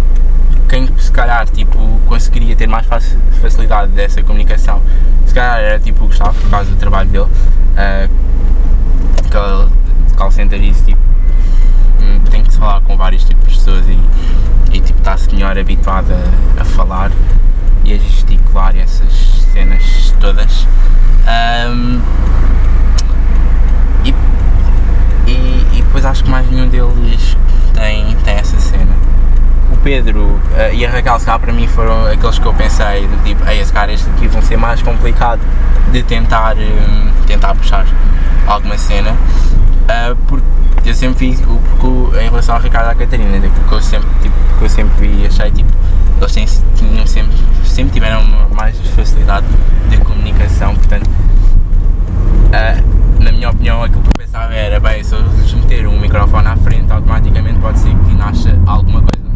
quem 0.87 0.97
se 0.97 1.11
calhar 1.11 1.45
tipo 1.49 1.77
conseguiria 2.05 2.55
ter 2.55 2.67
mais 2.67 2.85
facilidade 3.41 3.91
dessa 3.91 4.21
comunicação 4.23 4.81
se 5.25 5.33
calhar 5.33 5.59
era 5.59 5.79
tipo 5.79 6.05
o 6.05 6.07
Gustavo 6.07 6.39
por 6.39 6.49
causa 6.49 6.69
do 6.69 6.77
trabalho 6.77 7.09
dele 7.09 7.25
uh, 7.25 8.09
que 9.29 9.37
ele 9.37 9.69
call 10.15 10.31
center 10.31 10.61
isso 10.61 10.83
tipo 10.83 10.99
hum, 12.01 12.19
tem 12.29 12.43
que 12.43 12.55
falar 12.55 12.81
com 12.81 12.95
vários 12.95 13.23
tipos 13.23 13.53
de 13.53 13.59
pessoas 13.59 13.85
e, 13.87 14.77
e 14.77 14.81
tipo 14.81 14.99
está-se 14.99 15.33
melhor 15.33 15.57
habituado 15.57 16.13
a 16.57 16.63
falar 16.63 17.11
e 17.83 17.93
a 17.93 17.97
gesticular 17.97 18.75
essas 18.75 19.45
cenas 19.53 20.13
todas. 20.19 20.67
Um, 21.25 22.01
e, 24.03 24.13
e, 25.25 25.65
e, 25.73 25.81
depois 25.81 26.05
acho 26.05 26.23
que 26.23 26.29
mais 26.29 26.49
nenhum 26.51 26.67
deles 26.67 27.37
tem, 27.73 28.15
tem 28.23 28.33
essa 28.35 28.59
cena. 28.59 29.08
O 29.79 29.81
Pedro 29.81 30.23
uh, 30.25 30.39
e 30.73 30.85
a 30.85 30.91
Raquel, 30.91 31.17
se 31.19 31.25
para 31.25 31.53
mim 31.53 31.65
foram 31.65 32.05
aqueles 32.05 32.37
que 32.37 32.45
eu 32.45 32.53
pensei, 32.53 33.07
de 33.07 33.15
tipo, 33.23 33.49
ei, 33.49 33.63
cara, 33.65 33.93
este 33.93 34.09
aqui 34.09 34.27
vão 34.27 34.41
ser 34.41 34.57
mais 34.57 34.81
complicado 34.81 35.39
de 35.89 36.03
tentar, 36.03 36.57
um, 36.57 37.11
tentar 37.25 37.55
puxar 37.55 37.85
alguma 38.45 38.77
cena. 38.77 39.11
Uh, 39.11 40.15
porque 40.27 40.45
eu 40.89 40.93
sempre 40.93 41.31
vi, 41.31 41.41
porque, 41.41 42.19
em 42.19 42.29
relação 42.29 42.55
ao 42.55 42.61
Ricardo 42.61 42.87
e 42.87 42.91
à 42.91 42.95
Catarina, 42.95 43.39
porque 43.39 43.73
eu 43.73 43.81
sempre, 43.81 44.09
tipo, 44.21 44.35
que 44.57 44.65
eu 44.65 44.69
sempre 44.69 45.07
vi, 45.07 45.25
achei 45.25 45.49
tipo, 45.49 45.69
eles 46.17 46.33
têm, 46.33 46.45
tinham 46.75 47.07
sempre, 47.07 47.37
sempre 47.63 47.93
tiveram 47.93 48.21
mais 48.53 48.77
facilidade 48.89 49.45
de 49.89 49.97
comunicação, 49.99 50.75
portanto, 50.75 51.09
uh, 52.47 53.23
na 53.23 53.31
minha 53.31 53.49
opinião, 53.49 53.81
aquilo 53.81 54.01
que 54.01 54.09
eu 54.09 54.13
pensava 54.13 54.53
era, 54.53 54.77
bem, 54.77 55.01
se 55.03 55.15
eu 55.15 55.23
meter 55.55 55.87
um 55.87 55.97
microfone 55.97 56.47
à 56.47 56.57
frente, 56.57 56.91
automaticamente 56.91 57.59
pode 57.59 57.79
ser 57.79 57.95
que 57.95 58.13
nasça 58.13 58.59
alguma 58.67 59.01
coisa, 59.01 59.28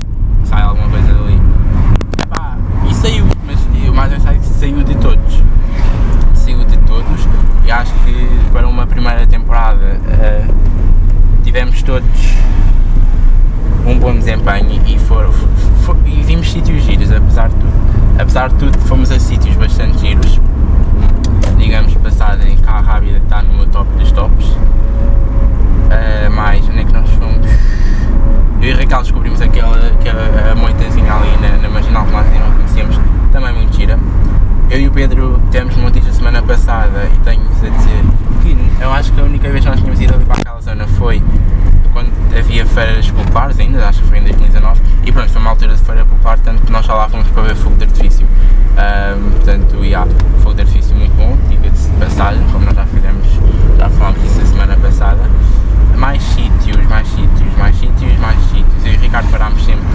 sai 0.44 0.62
alguma 0.62 0.90
coisa 0.90 1.14
dali. 1.14 1.40
Epá, 2.22 2.58
e 2.90 2.94
saiu, 2.96 3.26
mas 3.46 3.60
o 3.90 3.94
mais 3.94 4.12
engraçado 4.12 4.36
é 4.36 4.40
que 4.40 4.46
saiu 4.46 4.84
de 4.84 4.96
todos. 4.96 5.44
Saiu 6.34 6.64
de 6.66 6.78
todos 6.78 7.28
e 7.66 7.72
acho 7.72 7.94
que 8.06 8.30
para 8.52 8.68
uma 8.68 8.86
primeira 8.86 9.26
temporada 9.26 10.00
uh, 10.00 10.54
tivemos 11.44 11.82
todos 11.84 12.36
um 13.86 14.00
bom 14.00 14.14
desempenho 14.14 14.82
e, 14.86 14.98
for, 14.98 15.30
for, 15.82 15.96
e 16.06 16.22
vimos 16.24 16.52
sítios 16.52 16.84
giros, 16.84 17.12
apesar 17.12 17.50
de 17.50 17.56
tudo. 17.56 17.74
Apesar 18.20 18.50
de 18.50 18.56
tudo, 18.56 18.80
fomos 18.80 19.12
a 19.12 19.20
sítios 19.20 19.56
bastante 19.56 19.98
giros. 20.00 20.40
Digamos, 21.58 21.94
passado 21.96 22.46
em 22.48 22.58
carro 22.58 22.86
rápida 22.86 23.18
está 23.18 23.42
no 23.42 23.54
meu 23.54 23.68
top 23.68 23.90
dos 23.98 24.12
tops. 24.12 24.46
Uh, 24.46 26.32
mais, 26.32 26.68
onde 26.68 26.80
é 26.80 26.84
que 26.84 26.94
nós 26.94 27.10
fomos? 27.12 27.48
Eu 28.64 28.70
e 28.70 28.72
Raquel 28.72 29.02
descobrimos 29.02 29.42
aquela, 29.42 29.76
aquela 29.76 30.56
moitazinha 30.56 31.14
ali 31.14 31.36
na, 31.42 31.58
na 31.58 31.70
marginal 31.70 32.06
que 32.06 32.12
nós 32.14 32.26
ainda 32.26 32.46
não 32.46 32.52
conhecíamos, 32.54 32.98
também 33.30 33.54
muito 33.54 33.76
gira. 33.76 34.00
Eu 34.70 34.80
e 34.80 34.88
o 34.88 34.92
Pedro 34.92 35.38
tivemos 35.52 35.76
montes 35.76 36.08
a 36.08 36.14
semana 36.14 36.42
passada 36.42 37.10
e 37.14 37.18
tenho-vos 37.26 37.62
a 37.62 37.68
dizer 37.68 38.04
que 38.42 38.58
eu 38.82 38.90
acho 38.90 39.12
que 39.12 39.20
a 39.20 39.24
única 39.26 39.50
vez 39.50 39.66
que 39.66 39.70
nós 39.70 39.80
tínhamos 39.82 40.00
ido 40.00 40.14
ali 40.14 40.24
para 40.24 40.36
aquela 40.40 40.62
zona 40.62 40.88
foi 40.88 41.22
quando 41.92 42.10
havia 42.38 42.66
feiras 42.66 43.12
populares 43.12 43.60
ainda, 43.60 43.86
acho 43.86 44.02
que 44.02 44.08
foi 44.08 44.20
em 44.20 44.24
2019, 44.24 44.82
e 45.06 45.12
pronto, 45.12 45.30
foi 45.30 45.42
uma 45.42 45.50
altura 45.50 45.76
de 45.76 45.82
feira 45.82 46.06
popular, 46.06 46.40
tanto 46.40 46.62
que 46.62 46.72
nós 46.72 46.86
já 46.86 46.94
lá 46.94 47.10
fomos 47.10 47.28
para 47.28 47.44
ver 47.44 47.56
fogo 47.56 47.76
de 47.76 47.84
artifício. 47.84 48.26
Um, 48.26 49.32
portanto, 49.32 49.84
yeah, 49.84 50.10
fogo 50.40 50.56
de 50.56 50.62
artifício 50.62 50.96
muito 50.96 51.14
bom, 51.18 51.38
diga-se 51.50 51.90
de 51.90 51.98
passagem, 51.98 52.42
como 52.50 52.64
nós 52.64 52.76
já 52.76 52.86
fizemos, 52.86 53.28
já 53.78 53.90
falámos 53.90 54.22
disso 54.22 54.40
a 54.42 54.46
semana 54.46 54.78
passada. 54.78 55.30
Mais 56.04 56.22
sítios, 56.22 56.86
mais 56.90 57.08
sítios, 57.08 57.58
mais 57.58 57.74
sítios, 57.78 58.20
mais 58.20 58.38
sítios. 58.50 58.86
Eu 58.86 58.92
e 58.92 58.98
o 58.98 59.00
Ricardo 59.00 59.32
parámos 59.32 59.64
sempre 59.64 59.86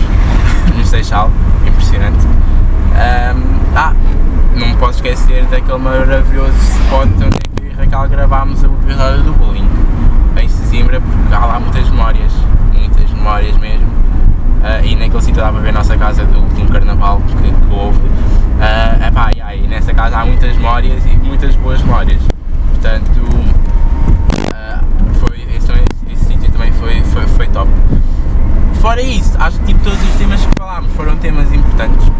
no 0.74 0.82
Seixal, 0.82 1.30
impressionante. 1.66 2.26
Um, 2.26 3.76
ah, 3.76 3.92
não 4.56 4.68
me 4.68 4.76
posso 4.76 5.04
esquecer 5.04 5.44
daquele 5.50 5.76
maravilhoso 5.76 6.56
spot 6.56 7.08
onde 7.08 7.24
eu 7.60 7.70
e 7.70 7.74
o 7.74 7.76
Raquel 7.76 8.08
gravámos 8.08 8.62
o 8.62 8.74
episódio 8.84 9.22
do 9.22 9.34
bullying 9.34 9.68
em 10.40 10.48
Sesimbra, 10.48 10.98
porque 10.98 11.34
há 11.34 11.44
lá 11.44 11.60
muitas 11.60 11.90
memórias, 11.90 12.32
muitas 12.72 13.10
memórias 13.10 13.58
mesmo. 13.58 13.86
Uh, 13.86 14.84
e 14.86 14.96
naquele 14.96 15.20
sítio 15.20 15.42
dá 15.42 15.52
para 15.52 15.60
ver 15.60 15.68
a 15.68 15.72
nossa 15.72 15.94
casa 15.98 16.24
do 16.24 16.38
último 16.38 16.70
carnaval 16.70 17.20
que, 17.28 17.34
que 17.34 17.74
houve. 17.74 17.98
Uh, 17.98 19.06
epá, 19.06 19.30
e, 19.36 19.42
aí, 19.42 19.66
nessa 19.68 19.92
casa 19.92 20.16
há 20.16 20.24
muitas 20.24 20.56
memórias 20.56 21.04
e 21.04 21.10
muitas 21.18 21.54
boas 21.56 21.82
memórias. 21.82 22.22
Portanto, 22.70 23.47
Fora 28.88 29.02
isso, 29.02 29.36
acho 29.38 29.58
que 29.60 29.66
tipo, 29.66 29.84
todos 29.84 30.02
os 30.02 30.14
temas 30.16 30.40
que 30.40 30.50
falámos 30.56 30.90
foram 30.94 31.14
temas 31.18 31.52
importantes, 31.52 32.10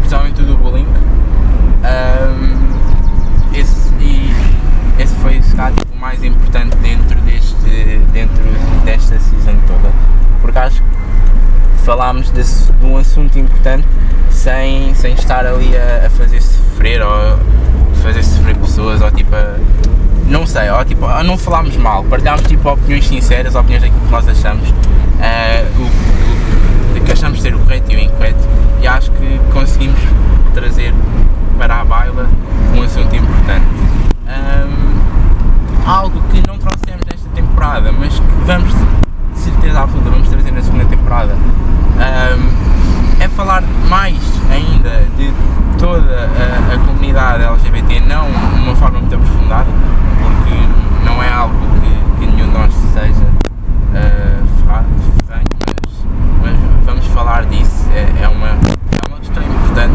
principalmente 0.00 0.42
o 0.42 0.44
do 0.44 0.58
bullying. 0.58 0.86
Um, 1.82 3.56
esse, 3.58 3.90
e 3.98 4.30
esse 4.98 5.14
foi 5.22 5.40
calhar, 5.56 5.72
o 5.90 5.98
mais 5.98 6.22
importante 6.22 6.76
dentro, 6.82 7.18
deste, 7.22 7.98
dentro 8.12 8.44
desta 8.84 9.18
season 9.18 9.56
toda, 9.66 9.90
porque 10.42 10.58
acho 10.58 10.82
que 10.82 11.82
falámos 11.82 12.28
desse, 12.28 12.70
de 12.70 12.84
um 12.84 12.98
assunto 12.98 13.38
importante 13.38 13.88
sem, 14.28 14.94
sem 14.94 15.14
estar 15.14 15.46
ali 15.46 15.74
a, 15.78 16.08
a 16.08 16.10
fazer 16.10 16.42
sofrer 16.42 17.00
ou 17.00 17.38
fazer 18.02 18.22
sofrer 18.22 18.54
pessoas 18.58 19.00
ou 19.00 19.10
tipo 19.10 19.34
a, 19.34 19.56
não 20.26 20.46
sei, 20.46 20.68
ou, 20.68 20.84
tipo, 20.84 21.06
não 21.22 21.38
falámos 21.38 21.74
mal, 21.78 22.04
partilhámos 22.04 22.42
tipo 22.42 22.68
opiniões 22.68 23.08
sinceras, 23.08 23.54
opiniões 23.54 23.82
daquilo 23.82 24.04
que 24.04 24.12
nós 24.12 24.28
achamos, 24.28 24.68
o, 25.78 26.98
o, 26.98 27.04
que 27.04 27.12
achamos 27.12 27.40
ser 27.42 27.54
o 27.54 27.58
correto 27.58 27.92
e 27.92 27.96
o 27.96 28.00
incorreto, 28.00 28.48
e 28.80 28.86
acho 28.86 29.10
que 29.12 29.40
conseguimos 29.52 30.00
trazer 30.54 30.94
para 31.58 31.80
a 31.80 31.84
baila 31.84 32.28
um 32.74 32.82
assunto 32.82 33.14
importante. 33.14 33.66
Um, 34.26 35.88
algo 35.88 36.20
que 36.30 36.42
não 36.46 36.56
trouxemos 36.58 37.04
nesta 37.06 37.28
temporada, 37.34 37.92
mas 37.92 38.18
que 38.18 38.26
vamos 38.46 38.72
de 38.72 39.40
certeza 39.40 39.80
absoluta 39.80 40.10
vamos 40.10 40.28
trazer 40.28 40.50
na 40.52 40.62
segunda 40.62 40.84
temporada. 40.86 41.34
Um, 41.34 43.22
é 43.22 43.28
falar 43.28 43.62
mais 43.88 44.18
ainda 44.50 45.06
de 45.16 45.32
toda 45.78 46.12
a, 46.12 46.74
a, 46.74 46.78
comunidade 46.78 47.44
LGBT, 47.44 48.00
não 48.00 48.26
de 48.26 48.60
uma 48.60 48.74
forma 48.76 48.98
muito 48.98 49.14
aprofundada, 49.14 49.70
porque 50.22 51.04
não 51.04 51.22
é 51.22 51.30
algo 51.30 51.54
que, 51.80 52.20
que 52.20 52.32
nenhum 52.32 52.48
de 52.48 52.54
nós 52.54 52.72
seja 52.92 53.24
uh, 53.94 54.46
mas, 54.66 54.84
mas, 56.42 56.56
vamos 56.84 57.06
falar 57.08 57.44
disso. 57.46 57.88
É, 57.94 58.24
é, 58.24 58.28
uma, 58.28 58.48
é 58.48 59.08
uma 59.08 59.18
questão 59.18 59.42
importante, 59.42 59.94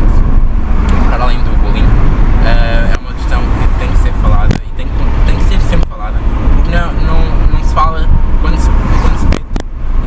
para 1.10 1.24
além 1.24 1.38
do 1.40 1.58
bullying, 1.62 1.84
uh, 1.84 2.94
é 2.94 2.98
uma 3.00 3.14
questão 3.14 3.42
que 3.42 3.80
tem 3.80 3.90
que 3.90 3.98
ser 3.98 4.14
falada 4.22 4.56
e 4.56 4.76
tem 4.76 4.88
que, 4.88 5.26
tem 5.26 5.36
que 5.38 5.44
ser 5.44 5.60
sempre 5.62 5.90
falada, 5.90 6.18
porque 6.56 6.76
não, 6.76 6.94
não, 6.94 7.48
não 7.54 7.64
se 7.64 7.74
fala 7.74 8.08
quando 8.42 8.58
se, 8.58 8.70
quando 9.02 9.18
se 9.18 9.26
pede 9.28 9.46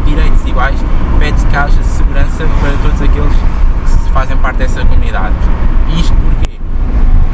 direitos 0.06 0.46
iguais, 0.46 0.78
pede-se 1.18 1.46
que 1.46 1.56
haja 1.56 1.82
segurança 1.82 2.46
para 2.60 2.72
todos 2.82 3.02
aqueles 3.02 3.34
que 3.34 4.10
fazem 4.12 4.36
parte 4.36 4.58
dessa 4.58 4.84
comunidade. 4.84 5.34
E 5.88 6.00
isto 6.00 6.14
porquê? 6.14 6.58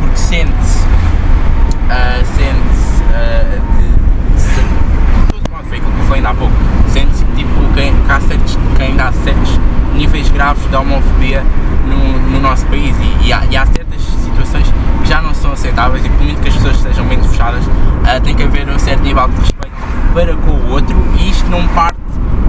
Porque 0.01 0.17
sente-se, 0.17 0.85
uh, 0.85 2.25
sente-se, 2.37 3.03
uh, 3.03 3.61
de, 3.77 3.89
de, 4.37 5.33
todo 5.33 5.51
modo, 5.51 5.65
foi 5.69 5.79
aquilo 5.79 5.93
que 5.93 5.99
eu 5.99 6.05
falei 6.05 6.19
ainda 6.19 6.31
há 6.31 6.35
pouco, 6.35 6.55
sente-se 6.89 7.25
tipo, 7.37 7.51
que, 7.75 8.07
que, 8.07 8.13
há 8.13 8.21
certos, 8.21 8.59
que 8.77 8.83
ainda 8.83 9.05
há 9.05 9.13
certos 9.13 9.61
níveis 9.95 10.31
graves 10.31 10.65
de 10.69 10.77
homofobia 10.77 11.43
no, 11.87 12.31
no 12.31 12.41
nosso 12.41 12.67
país 12.67 12.95
e, 12.99 13.27
e, 13.27 13.33
há, 13.33 13.45
e 13.51 13.57
há 13.57 13.67
certas 13.67 14.01
situações 14.01 14.73
que 15.03 15.09
já 15.09 15.21
não 15.21 15.35
são 15.35 15.53
aceitáveis 15.53 16.05
e 16.05 16.09
por 16.09 16.23
muito 16.23 16.41
que 16.41 16.49
as 16.49 16.55
pessoas 16.55 16.77
sejam 16.79 17.07
bem 17.07 17.21
fechadas, 17.23 17.65
uh, 17.67 18.21
tem 18.23 18.35
que 18.35 18.43
haver 18.45 18.69
um 18.69 18.79
certo 18.79 19.03
nível 19.03 19.27
de 19.29 19.41
respeito 19.41 19.77
para 20.15 20.37
com 20.37 20.53
o 20.53 20.71
outro 20.71 20.97
e 21.19 21.31
isto 21.31 21.49
não 21.51 21.67
parte 21.69 21.99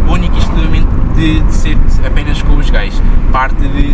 único 0.07 0.35
e 0.35 0.39
exclusivamente 0.39 0.87
de, 1.15 1.39
de 1.41 1.53
ser 1.53 1.77
apenas 2.05 2.41
com 2.41 2.55
os 2.55 2.69
gays, 2.69 3.01
parte 3.31 3.55
de, 3.55 3.93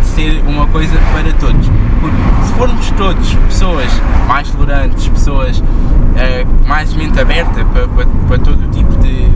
de 0.00 0.06
ser 0.06 0.42
uma 0.46 0.66
coisa 0.68 0.96
para 1.12 1.32
todos. 1.34 1.68
Porque 2.00 2.16
se 2.44 2.52
formos 2.54 2.90
todos 2.92 3.34
pessoas 3.34 3.90
mais 4.28 4.50
tolerantes, 4.50 5.08
pessoas 5.08 5.58
uh, 5.58 6.68
mais 6.68 6.94
mente 7.06 7.20
aberta 7.20 7.64
para, 7.64 7.86
para, 7.88 8.06
para 8.06 8.38
todo 8.38 8.70
tipo 8.70 8.96
de 8.96 9.28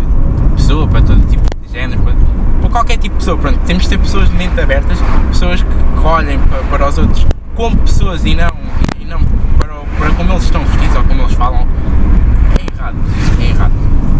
pessoa, 0.57 0.89
para 0.89 1.03
todo 1.03 1.21
tipo 1.29 1.43
de 1.63 1.73
género, 1.73 2.03
para, 2.03 2.15
para 2.61 2.71
qualquer 2.71 2.97
tipo 2.97 3.15
de 3.15 3.19
pessoa, 3.21 3.39
pronto, 3.39 3.59
temos 3.65 3.85
de 3.85 3.89
ser 3.89 3.99
pessoas 3.99 4.29
de 4.29 4.35
mente 4.35 4.61
abertas, 4.61 4.99
pessoas 5.29 5.63
que, 5.63 5.69
olhem 6.03 6.39
para, 6.39 6.63
para 6.65 6.89
os 6.89 6.99
outros 6.99 7.27
como 7.55 7.77
pessoas 7.77 8.25
e 8.25 8.35
não, 8.35 8.51
e 8.99 9.05
não 9.05 9.21
para, 9.59 9.75
para 9.99 10.11
como 10.15 10.33
eles 10.33 10.45
estão 10.45 10.65
vestidos 10.65 10.97
ou 10.97 11.05
como 11.05 11.23
eles 11.23 11.35
falam, 11.35 11.69
é 12.59 12.75
errado. 12.75 12.97
É 13.41 13.49
errado. 13.51 13.73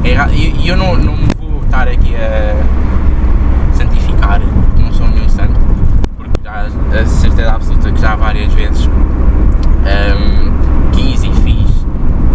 É 0.05 0.09
errado. 0.11 0.33
E 0.33 0.69
eu 0.69 0.77
não, 0.77 0.95
não 0.97 1.17
vou 1.39 1.63
estar 1.65 1.89
aqui 1.89 2.15
a 2.15 2.57
santificar, 3.75 4.41
não 4.79 4.93
sou 4.93 5.09
nenhum 5.09 5.29
santo, 5.29 5.59
porque 6.17 6.41
já 6.45 6.67
a 7.01 7.07
certeza 7.07 7.53
absoluta 7.53 7.91
que 7.91 8.01
já 8.01 8.15
várias 8.15 8.53
vezes 8.53 8.87
um, 8.87 10.30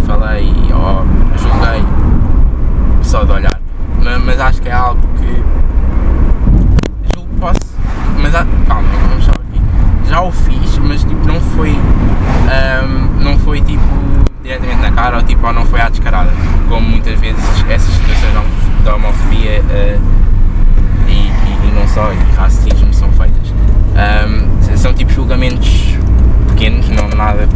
falei 0.06 0.48
ou 0.72 1.04
julguei 1.36 1.84
só 3.02 3.24
de 3.24 3.32
olhar, 3.32 3.60
mas, 4.02 4.24
mas 4.24 4.40
acho 4.40 4.62
que 4.62 4.68
é 4.68 4.72
algo 4.72 5.00
que 5.18 5.42
julgo 7.12 7.28
que 7.28 7.40
posso. 7.40 7.60
Mas 8.22 8.32
calma, 8.66 8.88
vamos 9.08 9.24
só 9.24 9.32
aqui. 9.32 9.60
Já 10.08 10.22
o 10.22 10.30
fiz, 10.30 10.78
mas 10.78 11.02
tipo 11.02 11.26
não 11.26 11.40
foi. 11.40 11.70
Um, 11.70 13.22
não 13.22 13.38
foi 13.40 13.60
tipo 13.60 13.82
diretamente 14.42 14.80
na 14.80 14.92
cara 14.92 15.16
ou 15.16 15.22
tipo 15.24 15.44
ou 15.44 15.52
não 15.52 15.66
foi 15.66 15.80
à 15.80 15.88
descarada. 15.88 16.30
Como 16.68 16.88
muitas 16.88 17.18
vezes 17.18 17.42
essas 17.68 17.92
situações 17.92 18.32
da 18.84 18.94
homofobia 18.94 19.60
uh, 19.62 20.00
e, 21.08 21.12
e, 21.12 21.68
e, 21.68 21.72
não 21.74 21.86
só, 21.88 22.12
e 22.12 22.36
racismo 22.36 22.94
são 22.94 23.10
feitas. 23.12 23.52
Um, 23.96 24.76
são 24.76 24.94
tipo 24.94 25.12
julgamentos 25.12 25.96
pequenos, 26.48 26.88
não 26.90 27.08
nada 27.08 27.48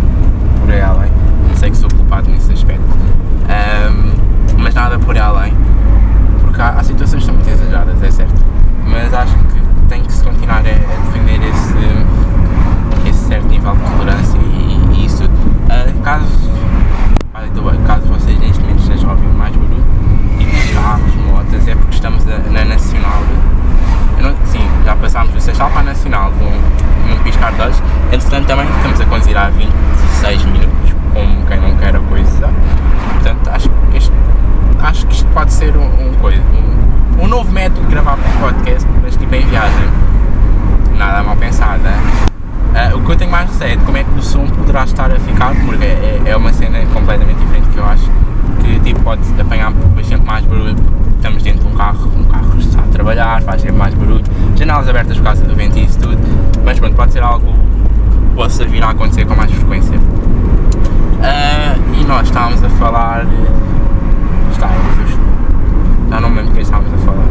por 0.60 0.72
aí 0.72 0.80
além. 0.80 1.10
Não 1.48 1.56
sei 1.56 1.70
que 1.70 1.76
sou 1.76 1.88
culpado 2.10 2.28
nesse 2.28 2.52
aspecto. 2.52 2.82
Um, 2.82 4.58
mas 4.58 4.74
nada 4.74 4.98
por 4.98 5.16
além. 5.16 5.54
Porque 6.40 6.60
há, 6.60 6.70
há 6.70 6.82
situações 6.82 7.20
que 7.20 7.26
são 7.26 7.34
muito 7.34 7.48
exageradas, 7.48 8.02
é 8.02 8.10
certo. 8.10 8.44
Mas 8.84 9.14
acho 9.14 9.34
que 9.34 9.60
tem 9.88 10.02
que 10.02 10.12
se 10.12 10.24
continuar 10.24 10.58
a, 10.58 10.62
defender 10.62 11.40
esse, 11.48 13.08
esse 13.08 13.28
certo 13.28 13.46
nível 13.46 13.76
de 13.76 13.82
tolerância 13.82 14.38
e, 14.38 14.80
e 14.92 15.06
isso. 15.06 15.24
Uh, 15.24 16.00
caso, 16.02 16.50
caso 17.86 18.06
vocês 18.08 18.38
neste 18.40 18.60
momento 18.60 18.80
estejam 18.80 19.10
a 19.10 19.12
ouvir 19.12 19.28
mais 19.28 19.54
barulho, 19.54 19.84
tipo 20.38 20.74
carros, 20.74 21.14
motas, 21.14 21.68
é 21.68 21.74
porque 21.76 21.94
estamos 21.94 22.24
a, 22.26 22.38
na 22.50 22.64
Nacional. 22.64 23.22
Não, 24.20 24.34
sim, 24.46 24.68
já 24.84 24.96
passámos 24.96 25.32
do 25.32 25.40
Seixal 25.40 25.70
para 25.70 25.80
a 25.80 25.84
Nacional 25.84 26.32
num, 26.32 27.08
num 27.08 27.22
piscar 27.22 27.52
de 27.52 27.62
olhos. 27.62 27.80
Entretanto, 28.12 28.46
também 28.46 28.66
estamos 28.68 29.00
a 29.00 29.06
conduzir 29.06 29.38
há 29.38 29.48
26 29.48 30.44
minutos, 30.46 30.79
como 31.12 31.46
quem 31.46 31.60
não 31.60 31.76
quer 31.76 31.96
a 31.96 32.00
coisa. 32.00 32.50
Portanto, 33.14 33.50
acho 33.50 33.68
que 33.90 33.98
isto, 33.98 34.12
acho 34.80 35.06
que 35.06 35.14
isto 35.14 35.26
pode 35.32 35.52
ser 35.52 35.76
um, 35.76 35.84
um 35.84 36.14
coisa, 36.20 36.42
um, 36.52 37.24
um 37.24 37.28
novo 37.28 37.50
método 37.52 37.80
de 37.82 37.92
gravar 37.92 38.18
podcast, 38.40 38.88
mas 39.02 39.16
tipo 39.16 39.34
em 39.34 39.46
viagem. 39.46 39.88
Nada 40.96 41.22
mal 41.22 41.36
pensado, 41.36 41.80
uh, 41.82 42.96
O 42.96 43.02
que 43.02 43.12
eu 43.12 43.16
tenho 43.16 43.30
mais 43.30 43.48
receio 43.48 43.72
é 43.72 43.76
de 43.76 43.84
como 43.84 43.96
é 43.96 44.04
que 44.04 44.18
o 44.18 44.22
som 44.22 44.46
poderá 44.46 44.84
estar 44.84 45.10
a 45.10 45.18
ficar, 45.18 45.54
porque 45.64 45.84
é, 45.84 46.22
é 46.26 46.36
uma 46.36 46.52
cena 46.52 46.78
completamente 46.92 47.38
diferente 47.38 47.68
que 47.70 47.78
eu 47.78 47.86
acho 47.86 48.10
que 48.62 48.80
tipo, 48.80 49.00
pode 49.00 49.22
apanhar 49.40 49.70
bastante 49.70 50.24
mais 50.24 50.44
barulho. 50.44 50.76
Estamos 51.16 51.42
dentro 51.42 51.60
de 51.60 51.68
um 51.68 51.76
carro, 51.76 52.10
um 52.18 52.24
carro 52.24 52.58
está 52.58 52.80
a 52.80 52.86
trabalhar, 52.92 53.42
faz 53.42 53.60
sempre 53.62 53.76
mais 53.76 53.94
barulho, 53.94 54.24
janelas 54.56 54.88
abertas 54.88 55.16
por 55.18 55.24
causa 55.24 55.44
do 55.44 55.54
vento 55.54 55.78
e 55.78 55.84
isso 55.84 55.98
tudo, 55.98 56.18
mas 56.64 56.78
pronto, 56.78 56.94
pode 56.94 57.12
ser 57.12 57.22
algo 57.22 57.46
que 57.46 58.34
possa 58.34 58.64
vir 58.64 58.82
a 58.82 58.90
acontecer 58.90 59.26
com 59.26 59.34
mais 59.34 59.50
frequência. 59.52 59.98
Uh, 61.20 62.00
e 62.00 62.04
nós 62.04 62.26
estávamos 62.26 62.62
a 62.64 62.70
falar. 62.70 63.26
Estávamos. 64.50 65.18
Já 66.08 66.20
não 66.20 66.30
me 66.30 66.36
lembro 66.36 66.52
o 66.52 66.54
que 66.54 66.62
estávamos 66.62 66.94
a 66.94 66.98
falar. 67.04 67.26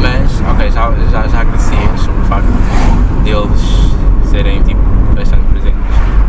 Mas, 0.00 0.42
ok, 0.50 0.70
já, 0.70 0.90
já, 1.10 1.28
já 1.28 1.40
agradeci 1.40 1.76
sobre 1.96 2.20
o 2.20 2.24
facto 2.24 2.48
deles 3.22 3.92
serem 4.24 4.62
tipo, 4.62 4.80
bastante 5.14 5.44
presentes 5.44 5.80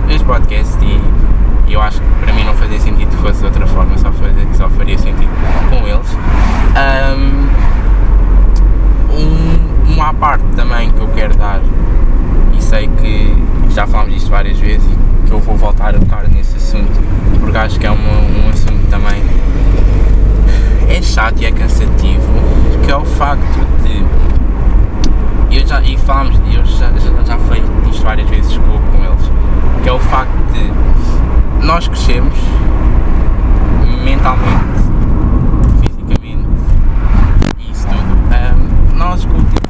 neste 0.06 0.26
podcast 0.26 0.78
e, 0.84 1.02
eu 1.72 1.82
acho 1.82 2.00
que 2.00 2.08
para 2.24 2.34
mim 2.34 2.44
não 2.44 2.54
fazia 2.54 2.80
sentido 2.80 3.10
que 3.10 3.18
fosse 3.18 3.40
de 3.40 3.46
outra 3.46 3.66
forma, 3.66 3.98
só, 3.98 4.12
fazia, 4.12 4.46
só 4.54 4.70
faria 4.70 4.98
sentido 4.98 5.32
com 5.70 5.88
eles. 5.88 6.18
Um, 6.78 7.48
uma 9.92 10.14
parte 10.14 10.44
também 10.56 10.92
que 10.92 11.00
eu 11.00 11.08
quero 11.16 11.36
dar, 11.36 11.62
e 12.56 12.62
sei 12.62 12.88
que 12.88 13.36
já 13.70 13.88
falámos 13.88 14.14
disto 14.14 14.30
várias 14.30 14.60
vezes 14.60 15.03
eu 15.34 15.40
vou 15.40 15.56
voltar 15.56 15.96
a 15.96 16.00
tocar 16.00 16.28
nesse 16.28 16.58
assunto, 16.58 16.92
porque 17.40 17.58
acho 17.58 17.80
que 17.80 17.88
é 17.88 17.90
uma, 17.90 18.20
um 18.20 18.50
assunto 18.50 18.88
também 18.88 19.24
é 20.88 21.02
chato 21.02 21.42
e 21.42 21.46
é 21.46 21.52
cansativo, 21.52 22.32
que 22.86 22.92
é 22.92 22.96
o 22.96 23.04
facto 23.04 23.66
de 23.82 24.04
eu 25.58 25.68
já, 25.68 25.82
e 25.82 25.98
falámos, 25.98 26.36
eu 26.54 26.64
já, 26.66 26.92
já, 26.92 27.24
já 27.24 27.38
falei 27.40 27.64
disto 27.86 28.04
várias 28.04 28.30
vezes 28.30 28.58
com, 28.58 28.64
com 28.64 29.06
eles, 29.06 29.32
que 29.82 29.90
é 29.90 29.92
o 29.92 30.00
facto 30.00 30.36
de 30.52 31.66
nós 31.66 31.88
crescemos 31.88 32.36
mentalmente, 34.04 34.84
fisicamente 35.82 36.48
e 37.58 37.72
isso 37.72 37.88
tudo. 37.88 38.94
Um, 38.94 38.98
nós 38.98 39.26
com 39.26 39.63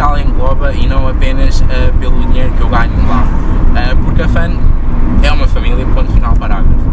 ela 0.00 0.20
engloba 0.20 0.72
e 0.72 0.86
não 0.86 1.08
apenas 1.08 1.60
uh, 1.60 1.64
pelo 1.98 2.20
dinheiro 2.26 2.52
que 2.52 2.62
eu 2.62 2.68
ganho 2.68 2.92
lá. 3.08 3.26
porque 4.04 4.22
a 4.22 4.28
fã 4.28 4.50
é 5.22 5.32
uma 5.32 5.46
família, 5.46 5.84
ponto 5.86 6.12
final 6.12 6.34
parágrafo. 6.36 6.90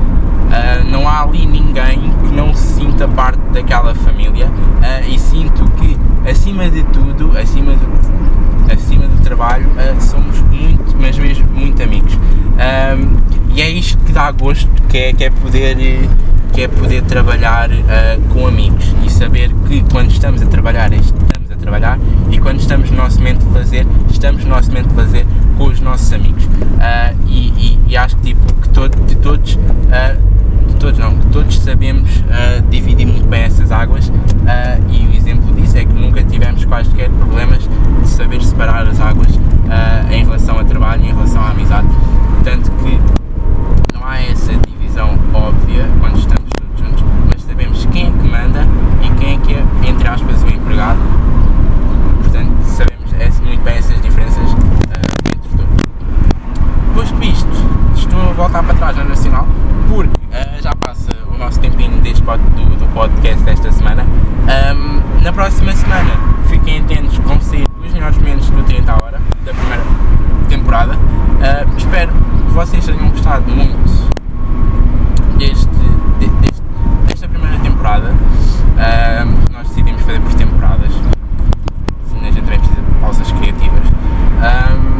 Uh, 0.47 0.89
não 0.89 1.07
há 1.07 1.23
ali 1.23 1.45
ninguém 1.45 2.13
que 2.25 2.33
não 2.33 2.53
se 2.53 2.75
sinta 2.75 3.07
parte 3.07 3.39
daquela 3.51 3.93
família 3.93 4.47
uh, 4.47 5.09
e 5.09 5.19
sinto 5.19 5.65
que, 5.71 5.97
acima 6.29 6.69
de 6.69 6.83
tudo, 6.83 7.37
acima 7.37 7.73
do, 7.73 8.71
acima 8.71 9.07
do 9.07 9.21
trabalho, 9.21 9.67
uh, 9.67 10.01
somos 10.01 10.39
muito, 10.41 10.95
mas 10.99 11.17
mesmo 11.17 11.47
muito 11.53 11.83
amigos. 11.83 12.17
e 13.53 13.61
é 13.61 13.69
isto 13.69 13.97
que 13.99 14.13
dá 14.13 14.31
gosto, 14.31 14.69
que 14.87 14.97
é, 14.97 15.13
que 15.13 15.23
é 15.25 15.29
poder 15.29 15.77
que 16.53 16.61
é 16.63 16.67
poder 16.67 17.03
trabalhar 17.03 17.69
com 18.33 18.47
amigos 18.47 18.95
e 19.05 19.11
saber 19.11 19.53
que 19.67 19.83
quando 19.91 20.09
estamos 20.09 20.41
a 20.41 20.45
trabalhar 20.47 20.91
estamos 20.91 21.46
trabalhar 21.67 21.99
e 22.31 22.39
quando 22.39 22.61
estamos 22.61 22.89
no 22.89 22.97
nosso 22.97 23.17
momento 23.17 23.45
de 23.45 23.53
lazer, 23.53 23.85
estamos 24.09 24.43
no 24.45 24.49
nosso 24.49 24.69
momento 24.69 24.87
de 24.87 24.95
lazer 24.95 25.25
com 25.57 25.65
os 25.65 25.81
nossos 25.81 26.13
amigos. 26.13 26.45
Uh, 26.45 27.17
e, 27.27 27.49
e, 27.49 27.79
e, 27.89 27.97
acho 27.97 28.15
que, 28.17 28.33
tipo, 28.33 28.53
que 28.53 28.69
todo, 28.69 28.95
de 29.05 29.15
todos, 29.17 29.55
uh, 29.55 30.67
de 30.67 30.75
todos 30.75 30.97
não, 30.97 31.17
que 31.17 31.25
todos 31.27 31.59
sabemos 31.59 32.09
uh, 32.19 32.61
dividir 32.69 33.05
muito 33.05 33.27
bem 33.27 33.41
essas 33.41 33.71
águas 33.71 34.11
e 34.89 35.05
o 35.05 35.13
exemplo 35.13 35.53
disso 35.55 35.77
é 35.77 35.83
que 35.83 35.93
nunca 35.93 36.23
tivemos 36.23 36.63
quaisquer 36.63 37.09
problemas 37.09 37.59
de 38.01 38.07
saber 38.07 38.41
separar 38.41 38.87
as 38.87 38.99
águas 38.99 39.27
em 40.09 40.23
relação 40.23 40.57
ao 40.57 40.63
trabalho 40.63 41.03
em 41.03 41.07
relação 41.07 41.41
à 41.41 41.49
amizade. 41.49 41.87
Portanto 42.35 42.71
que 42.71 43.93
não 43.93 44.05
há 44.05 44.21
essa 44.21 44.53
divisão 44.53 45.19
óbvia 45.33 45.85
quando 45.99 46.17
estamos 46.17 46.49
todos 46.53 46.79
juntos, 46.79 47.03
mas 47.29 47.41
sabemos 47.43 47.85
quem 47.91 48.07
é 48.07 48.11
que 48.11 48.27
manda 48.27 48.65
e 49.03 49.19
quem 49.19 49.35
é 49.35 49.37
que 49.39 49.53
é, 49.53 49.89
entre 49.89 50.07
aspas, 50.07 50.41
o 50.43 50.47
empregado. 50.47 50.99
Sabemos 53.17 53.39
muito 53.39 53.63
bem 53.63 53.77
essas 53.77 53.99
diferenças 54.01 54.57
Posto 56.97 57.23
isto, 57.23 57.47
estou 57.95 58.19
a 58.19 58.33
voltar 58.33 58.63
para 58.63 58.73
trás 58.73 58.97
na 58.97 59.03
Nacional 59.03 59.47
porque 59.87 60.09
uh, 60.09 60.61
já 60.63 60.75
passa 60.75 61.11
o 61.31 61.37
nosso 61.37 61.59
tempinho 61.59 62.01
deste 62.01 62.23
pod, 62.23 62.41
do, 62.41 62.75
do, 62.75 62.87
podcast 62.93 63.43
desta 63.43 63.71
semana. 63.71 64.03
Um, 64.03 65.21
na 65.21 65.31
próxima 65.31 65.73
semana, 65.73 66.09
fiquem 66.47 66.79
atentos, 66.79 67.15
vão 67.19 67.39
sair 67.39 67.65
os 67.85 67.93
melhores 67.93 68.17
momentos 68.17 68.49
do 68.49 68.63
30 68.63 68.91
a 68.91 68.95
hora 68.95 69.21
da 69.45 69.53
primeira 69.53 69.83
temporada. 70.49 70.95
Uh, 70.95 71.77
espero 71.77 72.11
que 72.11 72.53
vocês 72.53 72.83
tenham 72.83 73.09
gostado 73.09 73.49
muito 73.51 74.09
deste, 75.37 75.67
de, 76.19 76.27
deste 76.27 76.63
desta 77.07 77.27
primeira 77.27 77.59
temporada. 77.59 78.11
Uh, 78.11 79.53
nós 79.53 79.67
decidimos 79.69 80.01
fazer 80.01 80.19
por 80.19 80.33
temporadas. 80.33 80.91
Assim, 82.07 82.19
a 82.21 82.31
gente 82.31 82.41
também 82.41 82.59
precisa 82.59 82.81
de 82.81 82.99
pausas 82.99 83.31
criativas. 83.33 83.83
Um, 84.41 84.97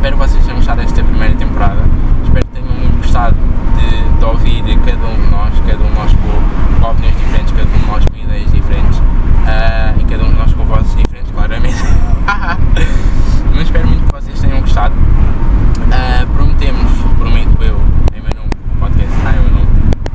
Espero 0.00 0.16
que 0.16 0.28
vocês 0.28 0.42
tenham 0.44 0.56
gostado 0.56 0.80
desta 0.80 1.04
primeira 1.04 1.34
temporada. 1.34 1.82
Espero 2.24 2.46
que 2.46 2.52
tenham 2.58 2.74
muito 2.74 3.02
gostado 3.02 3.36
de, 3.76 4.18
de 4.18 4.24
ouvir 4.24 4.62
cada 4.78 5.06
um 5.06 5.14
de 5.14 5.30
nós, 5.30 5.52
cada 5.66 5.84
um 5.84 5.88
de 5.88 5.94
nós 5.94 6.10
com, 6.12 6.80
com 6.80 6.90
opiniões 6.90 7.18
diferentes, 7.18 7.52
cada 7.52 7.68
um 7.68 7.78
de 7.78 7.86
nós 7.86 8.04
com 8.06 8.16
ideias 8.16 8.50
diferentes 8.50 8.98
uh, 8.98 10.00
e 10.00 10.04
cada 10.04 10.24
um 10.24 10.30
de 10.30 10.36
nós 10.36 10.54
com 10.54 10.64
vozes 10.64 10.96
diferentes, 10.96 11.30
claramente. 11.32 11.76
Mas 13.52 13.60
espero 13.60 13.88
muito 13.88 14.06
que 14.06 14.12
vocês 14.12 14.40
tenham 14.40 14.60
gostado. 14.62 14.94
Uh, 14.94 16.26
prometemos, 16.32 16.92
prometo 17.18 17.62
eu, 17.62 17.78
em 18.16 18.22
meu 18.22 18.32
nome, 18.34 18.50
podcast 18.80 19.14
está 19.18 19.32
em 19.32 19.40
meu 19.42 19.52
nome, 19.52 19.68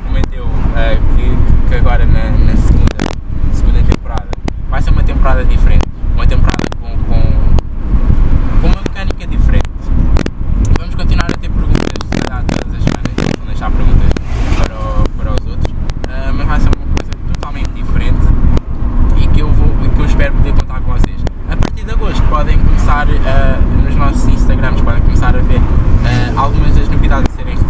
prometo 0.03 0.33
eu 0.33 0.45
uh, 0.45 1.15
que, 1.15 1.69
que 1.69 1.75
agora 1.75 2.07
na, 2.07 2.31
na 2.31 2.55
segunda, 2.55 2.97
segunda 3.53 3.83
temporada 3.83 4.29
vai 4.67 4.81
ser 4.81 4.89
uma 4.89 5.03
temporada 5.03 5.45
diferente, 5.45 5.85
uma 6.15 6.25
temporada 6.25 6.63
com, 6.81 6.97
com 7.03 7.55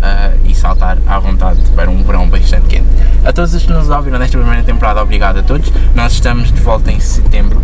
uh, 0.00 0.38
e 0.44 0.54
saltar 0.54 0.98
à 1.06 1.18
vontade 1.18 1.60
para 1.76 1.90
um 1.90 2.02
verão 2.02 2.28
bastante 2.28 2.66
quente. 2.66 2.88
A 3.24 3.32
todos 3.32 3.54
os 3.54 3.64
que 3.64 3.72
nos 3.72 3.88
ouviram 3.88 4.18
nesta 4.18 4.36
primeira 4.38 4.62
temporada, 4.62 5.02
obrigado 5.02 5.38
a 5.38 5.42
todos. 5.42 5.72
Nós 5.94 6.12
estamos 6.12 6.52
de 6.52 6.60
volta 6.60 6.90
em 6.90 7.00
setembro, 7.00 7.62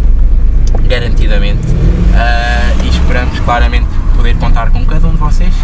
garantidamente, 0.89 1.67
uh, 1.67 2.85
e 2.85 2.89
esperamos 2.89 3.39
claramente 3.41 3.89
poder 4.17 4.37
contar 4.37 4.71
com 4.71 4.85
cada 4.85 5.07
um 5.07 5.13
de 5.13 5.19
vocês 5.19 5.55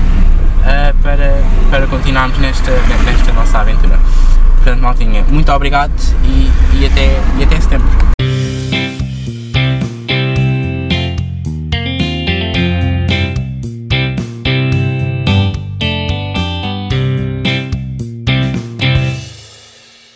para, 1.02 1.42
para 1.70 1.86
continuarmos 1.88 2.38
nesta, 2.38 2.70
nesta 3.04 3.32
nossa 3.32 3.58
aventura. 3.58 3.98
Portanto, 4.56 4.80
maltinha, 4.80 5.24
muito 5.28 5.50
obrigado 5.50 5.92
e, 6.22 6.50
e, 6.74 6.86
até, 6.86 7.20
e 7.38 7.42
até 7.42 7.60
setembro. 7.60 8.11